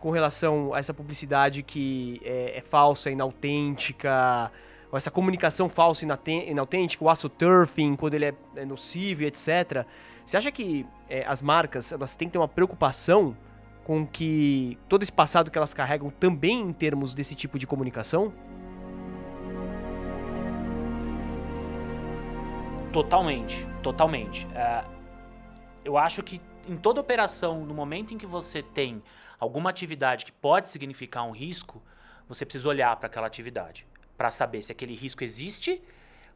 com 0.00 0.10
relação 0.10 0.72
a 0.74 0.78
essa 0.78 0.94
publicidade 0.94 1.62
que 1.62 2.20
é, 2.24 2.58
é 2.58 2.60
falsa, 2.60 3.10
inautêntica, 3.10 4.50
ou 4.90 4.96
essa 4.96 5.10
comunicação 5.10 5.68
falsa 5.68 6.04
e 6.04 6.50
inautêntica, 6.50 7.04
o 7.04 7.10
astroturfing, 7.10 7.96
quando 7.96 8.14
ele 8.14 8.26
é, 8.26 8.34
é 8.56 8.64
nocivo, 8.64 9.24
etc. 9.24 9.84
Você 10.24 10.36
acha 10.36 10.50
que 10.50 10.86
é, 11.08 11.24
as 11.26 11.42
marcas 11.42 11.92
elas 11.92 12.16
têm 12.16 12.28
que 12.28 12.32
ter 12.32 12.38
uma 12.38 12.48
preocupação 12.48 13.36
com 13.84 14.06
que 14.06 14.78
todo 14.88 15.02
esse 15.02 15.12
passado 15.12 15.50
que 15.50 15.56
elas 15.56 15.72
carregam 15.72 16.10
também 16.10 16.60
em 16.60 16.72
termos 16.72 17.14
desse 17.14 17.34
tipo 17.34 17.58
de 17.58 17.66
comunicação? 17.66 18.32
Totalmente, 22.92 23.66
totalmente. 23.82 24.46
É, 24.54 24.84
eu 25.84 25.96
acho 25.96 26.22
que 26.22 26.40
em 26.68 26.76
toda 26.76 27.00
operação, 27.00 27.64
no 27.64 27.74
momento 27.74 28.12
em 28.12 28.18
que 28.18 28.26
você 28.26 28.62
tem 28.62 29.02
alguma 29.38 29.70
atividade 29.70 30.24
que 30.24 30.32
pode 30.32 30.68
significar 30.68 31.24
um 31.24 31.30
risco, 31.30 31.82
você 32.28 32.44
precisa 32.44 32.68
olhar 32.68 32.94
para 32.96 33.06
aquela 33.06 33.26
atividade 33.26 33.86
para 34.16 34.32
saber 34.32 34.60
se 34.62 34.72
aquele 34.72 34.94
risco 34.94 35.22
existe, 35.22 35.80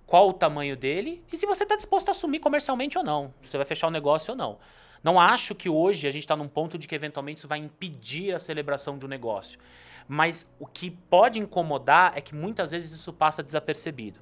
qual 0.06 0.28
o 0.28 0.32
tamanho 0.32 0.76
dele 0.76 1.24
e 1.32 1.36
se 1.36 1.44
você 1.44 1.64
está 1.64 1.74
disposto 1.74 2.08
a 2.08 2.12
assumir 2.12 2.38
comercialmente 2.38 2.96
ou 2.96 3.02
não, 3.02 3.34
se 3.42 3.50
você 3.50 3.56
vai 3.56 3.66
fechar 3.66 3.88
o 3.88 3.90
negócio 3.90 4.30
ou 4.30 4.36
não. 4.36 4.58
Não 5.02 5.20
acho 5.20 5.52
que 5.52 5.68
hoje 5.68 6.06
a 6.06 6.10
gente 6.12 6.22
está 6.22 6.36
num 6.36 6.46
ponto 6.46 6.78
de 6.78 6.86
que 6.86 6.94
eventualmente 6.94 7.38
isso 7.38 7.48
vai 7.48 7.58
impedir 7.58 8.32
a 8.32 8.38
celebração 8.38 8.96
de 8.96 9.04
um 9.04 9.08
negócio. 9.08 9.58
Mas 10.06 10.48
o 10.60 10.66
que 10.66 10.92
pode 10.92 11.40
incomodar 11.40 12.12
é 12.16 12.20
que 12.20 12.36
muitas 12.36 12.70
vezes 12.70 12.92
isso 12.92 13.12
passa 13.12 13.42
desapercebido. 13.42 14.20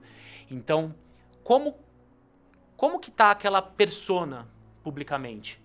Então, 0.50 0.94
como 1.44 1.76
como 2.76 2.98
que 2.98 3.10
tá 3.10 3.30
aquela 3.30 3.60
persona 3.60 4.48
publicamente? 4.82 5.60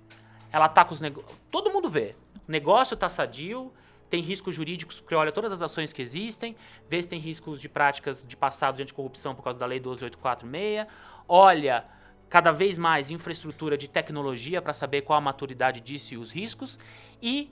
Ela 0.52 0.70
tá 0.70 0.86
com 0.86 0.94
os 0.94 1.02
negócios. 1.02 1.34
Todo 1.52 1.72
mundo 1.72 1.90
vê. 1.90 2.16
O 2.48 2.52
negócio 2.52 2.96
tá 2.96 3.10
sadio, 3.10 3.74
tem 4.10 4.22
riscos 4.22 4.54
jurídicos, 4.54 5.00
porque 5.00 5.16
olha 5.16 5.32
todas 5.32 5.52
as 5.52 5.62
ações 5.62 5.92
que 5.92 6.02
existem, 6.02 6.56
vê 6.90 7.02
se 7.02 7.08
tem 7.08 7.20
riscos 7.20 7.60
de 7.60 7.68
práticas 7.68 8.24
de 8.26 8.38
passado 8.38 8.76
de 8.78 8.84
anticorrupção 8.84 9.34
por 9.36 9.44
causa 9.44 9.58
da 9.58 9.66
Lei 9.66 9.80
12846, 9.80 10.88
olha 11.28 11.86
cada 12.30 12.52
vez 12.52 12.78
mais 12.78 13.12
infraestrutura 13.12 13.78
de 13.78 13.88
tecnologia 13.88 14.62
para 14.62 14.74
saber 14.74 15.02
qual 15.02 15.18
a 15.18 15.22
maturidade 15.22 15.80
disso 15.82 16.14
e 16.14 16.18
os 16.18 16.32
riscos, 16.32 16.78
e 17.22 17.52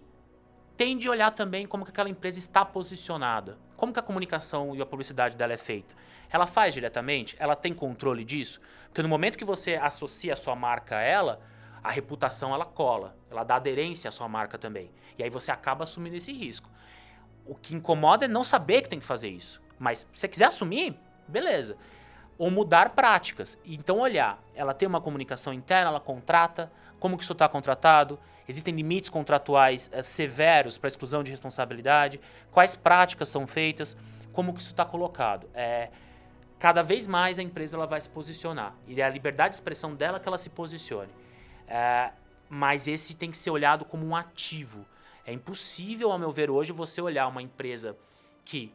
tem 0.76 0.98
de 0.98 1.08
olhar 1.08 1.32
também 1.32 1.66
como 1.68 1.86
que 1.86 1.92
aquela 1.92 2.10
empresa 2.10 2.40
está 2.40 2.66
posicionada, 2.66 3.58
como 3.78 3.94
que 3.94 4.00
a 4.00 4.04
comunicação 4.04 4.76
e 4.76 4.82
a 4.82 4.86
publicidade 4.86 5.36
dela 5.36 5.54
é 5.54 5.58
feita. 5.58 5.96
Ela 6.30 6.48
faz 6.48 6.74
diretamente? 6.74 7.36
Ela 7.40 7.56
tem 7.56 7.74
controle 7.74 8.24
disso? 8.26 8.60
Porque 8.86 9.04
no 9.04 9.10
momento 9.10 9.38
que 9.38 9.46
você 9.46 9.76
associa 9.76 10.34
a 10.34 10.36
sua 10.36 10.56
marca 10.56 10.98
a 10.98 11.02
ela, 11.02 11.40
a 11.84 11.92
reputação 11.92 12.54
ela 12.54 12.66
cola, 12.66 13.16
ela 13.30 13.44
dá 13.44 13.56
aderência 13.56 14.08
à 14.08 14.12
sua 14.12 14.28
marca 14.30 14.58
também. 14.58 14.90
E 15.18 15.24
aí 15.24 15.30
você 15.30 15.52
acaba 15.52 15.84
assumindo 15.84 16.16
esse 16.16 16.32
risco. 16.32 16.70
O 17.46 17.56
que 17.56 17.76
incomoda 17.76 18.26
é 18.26 18.28
não 18.28 18.44
saber 18.44 18.82
que 18.82 18.90
tem 18.90 19.00
que 19.00 19.06
fazer 19.06 19.28
isso. 19.28 19.62
Mas 19.78 20.00
se 20.00 20.08
você 20.14 20.28
quiser 20.28 20.46
assumir, 20.46 20.98
beleza. 21.28 21.76
Ou 22.38 22.50
mudar 22.50 22.92
práticas. 22.92 23.58
Então, 23.66 24.00
olhar, 24.00 24.42
ela 24.56 24.74
tem 24.74 24.88
uma 24.88 25.02
comunicação 25.02 25.54
interna, 25.54 25.90
ela 25.90 26.00
contrata, 26.00 26.72
como 27.00 27.18
que 27.18 27.24
isso 27.24 27.34
está 27.34 27.50
contratado, 27.50 28.18
existem 28.48 28.74
limites 28.74 29.10
contratuais 29.10 29.90
é, 29.94 30.02
severos 30.02 30.78
para 30.78 30.88
exclusão 30.88 31.22
de 31.22 31.32
responsabilidade, 31.32 32.20
quais 32.50 32.76
práticas 32.76 33.28
são 33.28 33.46
feitas, 33.46 33.98
como 34.32 34.54
que 34.54 34.62
isso 34.62 34.72
está 34.72 34.86
colocado. 34.86 35.50
É, 35.54 35.90
cada 36.58 36.82
vez 36.82 37.06
mais 37.06 37.38
a 37.38 37.44
empresa 37.44 37.76
ela 37.76 37.86
vai 37.86 38.00
se 38.00 38.10
posicionar. 38.10 38.74
E 38.88 39.00
é 39.02 39.04
a 39.04 39.10
liberdade 39.10 39.50
de 39.50 39.56
expressão 39.56 39.94
dela 39.94 40.18
que 40.18 40.28
ela 40.28 40.38
se 40.38 40.50
posicione. 40.50 41.12
É, 41.68 42.12
mas 42.50 42.88
esse 42.88 43.16
tem 43.16 43.32
que 43.32 43.38
ser 43.38 43.50
olhado 43.50 43.86
como 43.86 44.06
um 44.06 44.16
ativo. 44.16 44.86
É 45.26 45.32
impossível, 45.32 46.12
ao 46.12 46.20
meu 46.20 46.32
ver, 46.32 46.50
hoje 46.50 46.72
você 46.72 47.02
olhar 47.02 47.28
uma 47.28 47.42
empresa 47.42 47.98
que 48.44 48.74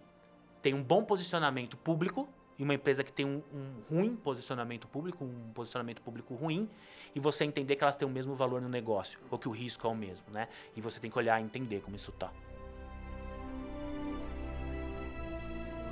tem 0.62 0.74
um 0.74 0.82
bom 0.82 1.04
posicionamento 1.04 1.76
público 1.76 2.28
e 2.58 2.62
uma 2.62 2.74
empresa 2.74 3.04
que 3.04 3.12
tem 3.12 3.24
um, 3.24 3.42
um, 3.54 3.82
ruim 3.88 4.16
posicionamento 4.16 4.88
público, 4.88 5.24
um 5.24 5.52
posicionamento 5.54 6.02
público 6.02 6.34
ruim, 6.34 6.68
e 7.14 7.20
você 7.20 7.44
entender 7.44 7.76
que 7.76 7.84
elas 7.84 7.94
têm 7.94 8.08
o 8.08 8.10
mesmo 8.10 8.34
valor 8.34 8.60
no 8.60 8.68
negócio, 8.68 9.18
ou 9.30 9.38
que 9.38 9.48
o 9.48 9.52
risco 9.52 9.86
é 9.86 9.90
o 9.90 9.94
mesmo, 9.94 10.26
né? 10.32 10.48
E 10.74 10.80
você 10.80 10.98
tem 10.98 11.10
que 11.10 11.16
olhar 11.16 11.40
e 11.40 11.44
entender 11.44 11.80
como 11.80 11.94
isso 11.94 12.10
tá. 12.10 12.32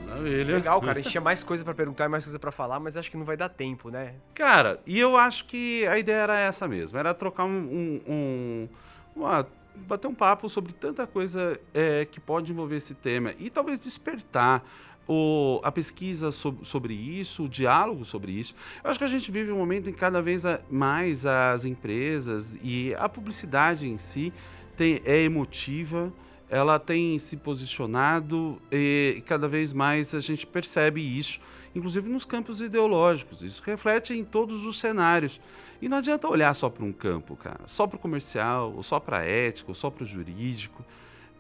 Maravilha. 0.07 0.57
Legal, 0.57 0.81
cara. 0.81 0.99
A 0.99 1.03
gente 1.03 1.11
tinha 1.11 1.21
mais 1.21 1.43
coisa 1.43 1.65
para 1.65 1.75
perguntar 1.75 2.05
e 2.05 2.09
mais 2.09 2.25
coisa 2.25 2.39
para 2.39 2.53
falar, 2.53 2.79
mas 2.79 2.97
acho 2.97 3.11
que 3.11 3.17
não 3.17 3.25
vai 3.25 3.37
dar 3.37 3.49
tempo, 3.49 3.91
né? 3.91 4.15
Cara, 4.35 4.81
e 4.87 4.99
eu 4.99 5.17
acho 5.17 5.45
que 5.47 5.87
a 5.87 5.99
ideia 5.99 6.19
era 6.19 6.39
essa 6.39 6.69
mesmo. 6.69 6.99
Era 6.99 7.13
trocar 7.13 7.45
um... 7.45 7.49
um, 7.49 8.01
um 8.07 8.69
uma, 9.15 9.47
bater 9.75 10.07
um 10.07 10.15
papo 10.15 10.49
sobre 10.49 10.73
tanta 10.73 11.07
coisa 11.07 11.61
é, 11.75 12.05
que 12.05 12.21
pode 12.21 12.53
envolver 12.53 12.77
esse 12.77 12.95
tema. 12.95 13.33
E 13.39 13.51
talvez 13.51 13.81
despertar 13.81 14.63
o, 15.09 15.61
a 15.63 15.71
pesquisa 15.71 16.31
sobre, 16.31 16.65
sobre 16.65 16.95
isso, 16.95 17.45
o 17.45 17.49
diálogo 17.49 18.05
sobre 18.05 18.33
isso. 18.33 18.55
Eu 18.83 18.91
acho 18.91 18.99
que 18.99 19.05
a 19.05 19.09
gente 19.09 19.31
vive 19.31 19.53
um 19.53 19.59
momento 19.59 19.89
em 19.89 19.93
que 19.93 19.99
cada 19.99 20.21
vez 20.21 20.45
mais 20.71 21.27
as 21.27 21.65
empresas 21.65 22.59
e 22.63 22.95
a 22.95 23.09
publicidade 23.09 23.89
em 23.89 23.99
si 23.99 24.33
tem, 24.77 25.01
é 25.05 25.23
emotiva 25.23 26.13
ela 26.49 26.79
tem 26.79 27.19
se 27.19 27.37
posicionado 27.37 28.61
e 28.71 29.23
cada 29.27 29.49
vez 29.49 29.73
mais 29.73 30.15
a 30.15 30.21
gente 30.21 30.47
percebe 30.47 31.01
isso, 31.01 31.41
inclusive 31.75 32.09
nos 32.09 32.25
campos 32.25 32.61
ideológicos. 32.61 33.43
Isso 33.43 33.63
reflete 33.65 34.15
em 34.15 34.25
todos 34.25 34.65
os 34.65 34.79
cenários. 34.79 35.41
E 35.81 35.89
não 35.89 35.99
adianta 35.99 36.29
olhar 36.29 36.55
só 36.55 36.71
para 36.71 36.85
um 36.85 36.93
campo, 36.93 37.37
cara, 37.37 37.61
só 37.67 37.87
para 37.87 37.97
o 37.97 37.99
comercial, 37.99 38.73
ou 38.75 38.83
só 38.83 38.99
para 38.99 39.19
a 39.19 39.25
ética, 39.25 39.71
ou 39.71 39.75
só 39.75 39.91
para 39.91 40.05
o 40.05 40.07
jurídico. 40.07 40.85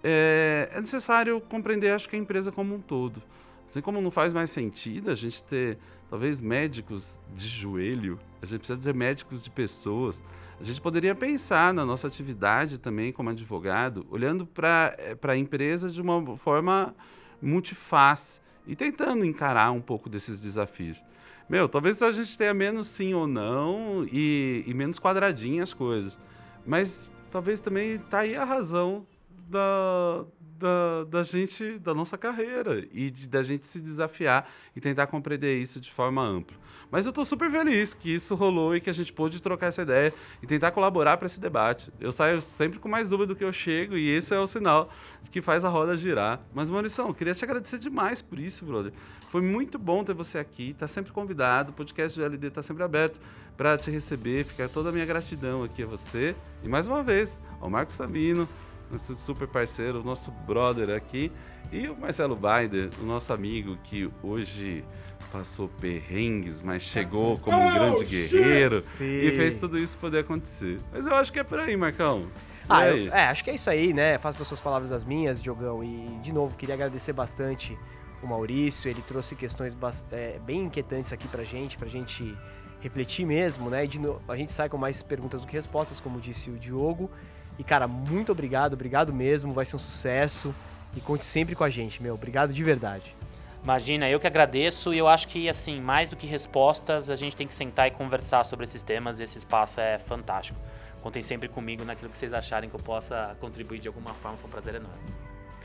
É, 0.05 0.69
é 0.73 0.81
necessário 0.81 1.41
compreender, 1.41 1.93
acho 1.93 2.09
que 2.09 2.17
a 2.17 2.19
empresa 2.19 2.53
como 2.53 2.75
um 2.75 2.81
todo. 2.81 3.23
Assim 3.67 3.81
como 3.81 4.01
não 4.01 4.11
faz 4.11 4.35
mais 4.35 4.51
sentido 4.51 5.11
a 5.11 5.15
gente 5.15 5.43
ter, 5.43 5.79
talvez, 6.11 6.41
médicos 6.41 7.21
de 7.35 7.49
joelho, 7.49 8.19
a 8.43 8.47
gente 8.47 8.59
precisa 8.59 8.79
ter 8.79 8.95
médicos 8.95 9.43
de 9.43 9.51
pessoas. 9.51 10.23
A 10.59 10.65
gente 10.65 10.81
poderia 10.81 11.15
pensar 11.15 11.75
na 11.75 11.85
nossa 11.85 12.07
atividade 12.07 12.79
também 12.79 13.13
como 13.13 13.29
advogado, 13.29 14.07
olhando 14.11 14.47
para 14.47 14.97
eh, 14.99 15.17
a 15.23 15.37
empresa 15.37 15.91
de 15.91 16.01
uma 16.01 16.35
forma 16.37 16.95
multiface 17.43 18.41
e 18.67 18.75
tentando 18.75 19.25
encarar 19.25 19.71
um 19.71 19.81
pouco 19.81 20.09
desses 20.09 20.41
desafios. 20.41 21.03
Meu, 21.49 21.69
talvez 21.69 22.03
a 22.03 22.11
gente 22.11 22.37
tenha 22.37 22.55
menos 22.55 22.89
sim 22.89 23.15
ou 23.15 23.27
não 23.27 24.05
e, 24.11 24.65
e 24.67 24.75
menos 24.75 24.99
quadradinho 24.99 25.63
as 25.63 25.73
coisas. 25.73 26.19
Mas 26.67 27.11
talvez 27.31 27.61
também 27.61 27.99
tá 27.99 28.21
aí 28.21 28.35
a 28.35 28.45
razão 28.45 29.07
da, 29.49 30.25
da, 30.59 31.05
da 31.05 31.23
gente, 31.23 31.79
da 31.79 31.95
nossa 31.95 32.17
carreira 32.17 32.87
e 32.93 33.11
de, 33.11 33.29
da 33.29 33.43
gente 33.43 33.67
se 33.67 33.81
desafiar 33.81 34.49
e 34.75 34.81
tentar 34.81 35.07
compreender 35.07 35.61
isso 35.61 35.81
de 35.81 35.91
forma 35.91 36.23
ampla. 36.23 36.57
Mas 36.91 37.05
eu 37.05 37.11
estou 37.11 37.25
super 37.25 37.51
feliz 37.51 37.95
que 37.95 38.15
isso 38.15 38.35
rolou 38.35 38.77
e 38.77 38.81
que 38.81 38.89
a 38.89 38.93
gente 38.93 39.13
pôde 39.13 39.43
trocar 39.43 39.67
essa 39.67 39.83
ideia 39.83 40.15
e 40.43 40.47
tentar 40.47 40.71
colaborar 40.71 41.17
para 41.17 41.27
esse 41.27 41.41
debate. 41.41 41.93
Eu 41.99 42.13
saio 42.13 42.41
sempre 42.41 42.79
com 42.79 42.89
mais 42.89 43.11
dúvida 43.11 43.35
do 43.35 43.37
que 43.37 43.45
eu 43.45 43.53
chego 43.53 43.97
e 43.97 44.09
esse 44.09 44.35
é 44.35 44.39
o 44.39 44.47
sinal 44.47 44.89
que 45.31 45.43
faz 45.43 45.65
a 45.65 45.69
roda 45.69 45.97
girar. 45.97 46.41
Mas, 46.55 46.71
Maurício, 46.71 47.05
eu 47.05 47.15
queria 47.15 47.35
te 47.35 47.45
agradecer 47.45 47.79
demais 47.79 48.23
por 48.23 48.39
isso, 48.39 48.65
brother. 48.65 48.93
Foi 49.29 49.43
muito 49.43 49.79
bom 49.79 50.05
ter 50.05 50.15
você 50.15 50.39
aqui, 50.39 50.75
tá 50.75 50.87
sempre 50.87 51.13
convidado, 51.13 51.71
o 51.71 51.75
podcast 51.75 52.17
do 52.17 52.25
LD 52.25 52.51
tá 52.51 52.63
sempre 52.63 52.85
aberto 52.85 53.21
para 53.57 53.77
te 53.77 53.91
receber, 53.91 54.45
fica 54.45 54.69
toda 54.69 54.91
a 54.91 54.93
minha 54.93 55.05
gratidão 55.05 55.65
aqui 55.65 55.83
a 55.83 55.87
você. 55.87 56.37
E 56.63 56.69
mais 56.69 56.87
uma 56.87 57.03
vez, 57.03 57.43
ao 57.61 57.69
Marcos 57.69 57.97
Sabino, 57.97 58.49
nosso 58.91 59.17
super 59.17 59.49
parceiro, 59.49 60.03
nosso 60.03 60.31
brother 60.31 60.91
aqui, 60.91 61.33
e 61.73 61.89
o 61.89 61.97
Marcelo 61.97 62.37
Baider, 62.37 62.91
o 63.01 63.05
nosso 63.05 63.33
amigo 63.33 63.77
que 63.83 64.11
hoje 64.23 64.85
passou 65.33 65.69
perrengues, 65.69 66.63
mas 66.63 66.83
chegou 66.83 67.39
como 67.39 67.57
um 67.59 67.75
grande 67.75 68.05
guerreiro 68.05 68.79
e 68.79 69.31
fez 69.33 69.59
tudo 69.61 69.79
isso 69.79 69.99
poder 69.99 70.21
acontecer. 70.21 70.81
Mas 70.93 71.07
eu 71.07 71.15
acho 71.15 71.33
que 71.33 71.39
é 71.39 71.45
por 71.45 71.59
aí, 71.59 71.77
Marcão. 71.77 72.27
Ah, 72.69 72.89
eu, 72.89 73.13
é, 73.13 73.27
acho 73.27 73.45
que 73.45 73.51
é 73.51 73.55
isso 73.55 73.71
aí, 73.71 73.93
né? 73.93 74.19
Faço 74.19 74.43
as 74.43 74.49
suas 74.49 74.61
palavras 74.61 74.91
as 74.91 75.05
minhas, 75.05 75.43
Diogão. 75.43 75.85
E, 75.85 76.19
de 76.21 76.33
novo, 76.33 76.57
queria 76.57 76.75
agradecer 76.75 77.13
bastante 77.13 77.79
o 78.23 78.27
Maurício. 78.27 78.91
Ele 78.91 79.03
trouxe 79.03 79.37
questões 79.37 79.77
é, 80.11 80.39
bem 80.41 80.63
inquietantes 80.65 81.13
aqui 81.13 81.29
pra 81.29 81.45
gente, 81.45 81.79
pra 81.79 81.89
gente 81.89 82.37
refletir 82.81 83.25
mesmo, 83.25 83.71
né? 83.71 83.85
E 83.85 83.89
de 83.89 84.01
novo, 84.01 84.21
a 84.29 84.37
gente 84.37 84.53
sai 84.53 84.69
com 84.69 84.77
mais 84.77 85.03
perguntas 85.03 85.41
do 85.41 85.47
que 85.47 85.55
respostas, 85.55 86.01
como 86.01 86.21
disse 86.21 86.51
o 86.51 86.59
Diogo. 86.59 87.11
E, 87.59 87.65
cara, 87.65 87.87
muito 87.89 88.33
obrigado, 88.33 88.75
obrigado 88.75 89.13
mesmo. 89.13 89.53
Vai 89.53 89.65
ser 89.65 89.77
um 89.77 89.79
sucesso. 89.81 90.55
E 90.95 91.01
conte 91.01 91.25
sempre 91.25 91.55
com 91.55 91.65
a 91.65 91.71
gente, 91.71 92.03
meu. 92.03 92.15
Obrigado 92.15 92.53
de 92.53 92.65
verdade. 92.65 93.15
Imagina, 93.63 94.09
eu 94.09 94.21
que 94.21 94.27
agradeço 94.27 94.95
e 94.95 94.99
eu 94.99 95.09
acho 95.09 95.27
que, 95.29 95.49
assim, 95.49 95.81
mais 95.81 96.09
do 96.09 96.15
que 96.15 96.27
respostas, 96.27 97.11
a 97.11 97.17
gente 97.17 97.37
tem 97.37 97.47
que 97.47 97.55
sentar 97.55 97.89
e 97.89 97.91
conversar 97.91 98.45
sobre 98.45 98.65
esses 98.65 98.83
temas 98.83 99.19
e 99.19 99.25
esse 99.25 99.39
espaço 99.39 99.81
é 99.81 99.99
fantástico. 99.99 100.59
Contem 101.03 101.21
sempre 101.21 101.49
comigo 101.49 101.85
naquilo 101.85 102.11
que 102.11 102.17
vocês 102.17 102.33
acharem 102.33 102.71
que 102.71 102.77
eu 102.77 102.81
possa 102.81 103.37
contribuir 103.41 103.81
de 103.81 103.89
alguma 103.89 104.15
forma, 104.15 104.37
foi 104.37 104.49
um 104.49 104.51
prazer 104.51 104.77
enorme. 104.77 105.13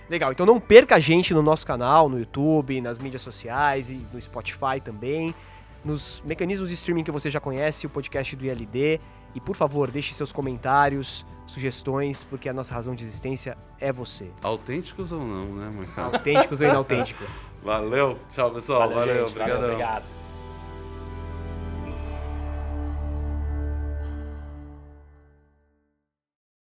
Legal, 0.09 0.31
então 0.31 0.45
não 0.45 0.59
perca 0.59 0.95
a 0.95 0.99
gente 0.99 1.33
no 1.33 1.41
nosso 1.41 1.65
canal, 1.65 2.09
no 2.09 2.19
YouTube, 2.19 2.81
nas 2.81 2.99
mídias 2.99 3.21
sociais 3.21 3.89
e 3.89 4.05
no 4.11 4.19
Spotify 4.19 4.81
também, 4.83 5.33
nos 5.83 6.21
mecanismos 6.25 6.67
de 6.69 6.75
streaming 6.75 7.03
que 7.03 7.11
você 7.11 7.29
já 7.29 7.39
conhece, 7.39 7.85
o 7.87 7.89
podcast 7.89 8.35
do 8.35 8.45
ILD. 8.45 8.99
E 9.33 9.39
por 9.39 9.55
favor, 9.55 9.89
deixe 9.89 10.13
seus 10.13 10.31
comentários, 10.33 11.25
sugestões, 11.47 12.23
porque 12.23 12.49
a 12.49 12.53
nossa 12.53 12.73
razão 12.73 12.93
de 12.93 13.03
existência 13.03 13.57
é 13.79 13.91
você. 13.91 14.29
Autênticos 14.43 15.11
ou 15.11 15.19
não, 15.19 15.45
né, 15.55 15.71
Marcão? 15.73 16.05
Autênticos 16.05 16.59
ou 16.61 16.67
inautênticos. 16.69 17.45
Valeu. 17.63 18.17
Tchau, 18.29 18.51
pessoal. 18.51 18.89
Valeu. 18.89 18.99
gente. 19.27 19.37
Valeu, 19.37 19.55
Obrigadão. 19.55 19.63
obrigado. 19.63 20.20